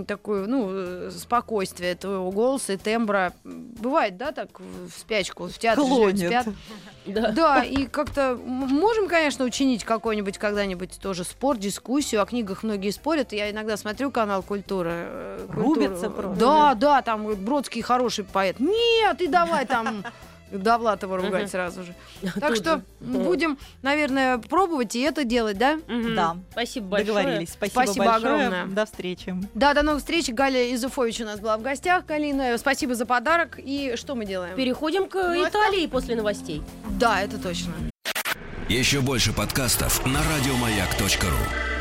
[0.07, 3.33] такую, ну, э, спокойствие твоего голоса и тембра.
[3.43, 6.47] Бывает, да, так в спячку, в театре спят.
[7.05, 7.31] Да.
[7.31, 12.21] Да, и как-то можем, конечно, учинить какой-нибудь когда-нибудь тоже спор, дискуссию.
[12.21, 13.31] О книгах многие спорят.
[13.33, 14.91] Я иногда смотрю канал Культуры.
[14.93, 15.63] э, Культура.
[15.65, 16.39] Рубятся просто.
[16.39, 18.59] Да, да, там Бродский хороший поэт.
[18.59, 20.03] Нет, и давай там
[20.51, 21.93] Довлатова ругать сразу же.
[22.39, 25.79] Так что будем, наверное, пробовать и это делать, да?
[25.87, 26.37] Да.
[26.51, 27.13] Спасибо большое.
[27.15, 27.49] Договорились.
[27.53, 28.33] Спасибо, Спасибо большое.
[28.47, 28.65] огромное.
[28.65, 29.35] До встречи.
[29.53, 30.29] Да, до новых встреч.
[30.29, 32.05] Галя Изуфович у нас была в гостях.
[32.05, 33.59] Галина, спасибо за подарок.
[33.59, 34.55] И что мы делаем?
[34.55, 36.63] Переходим к Италии после новостей.
[36.99, 37.73] Да, это точно.
[38.67, 41.78] Еще больше подкастов на радиомаяк.ру.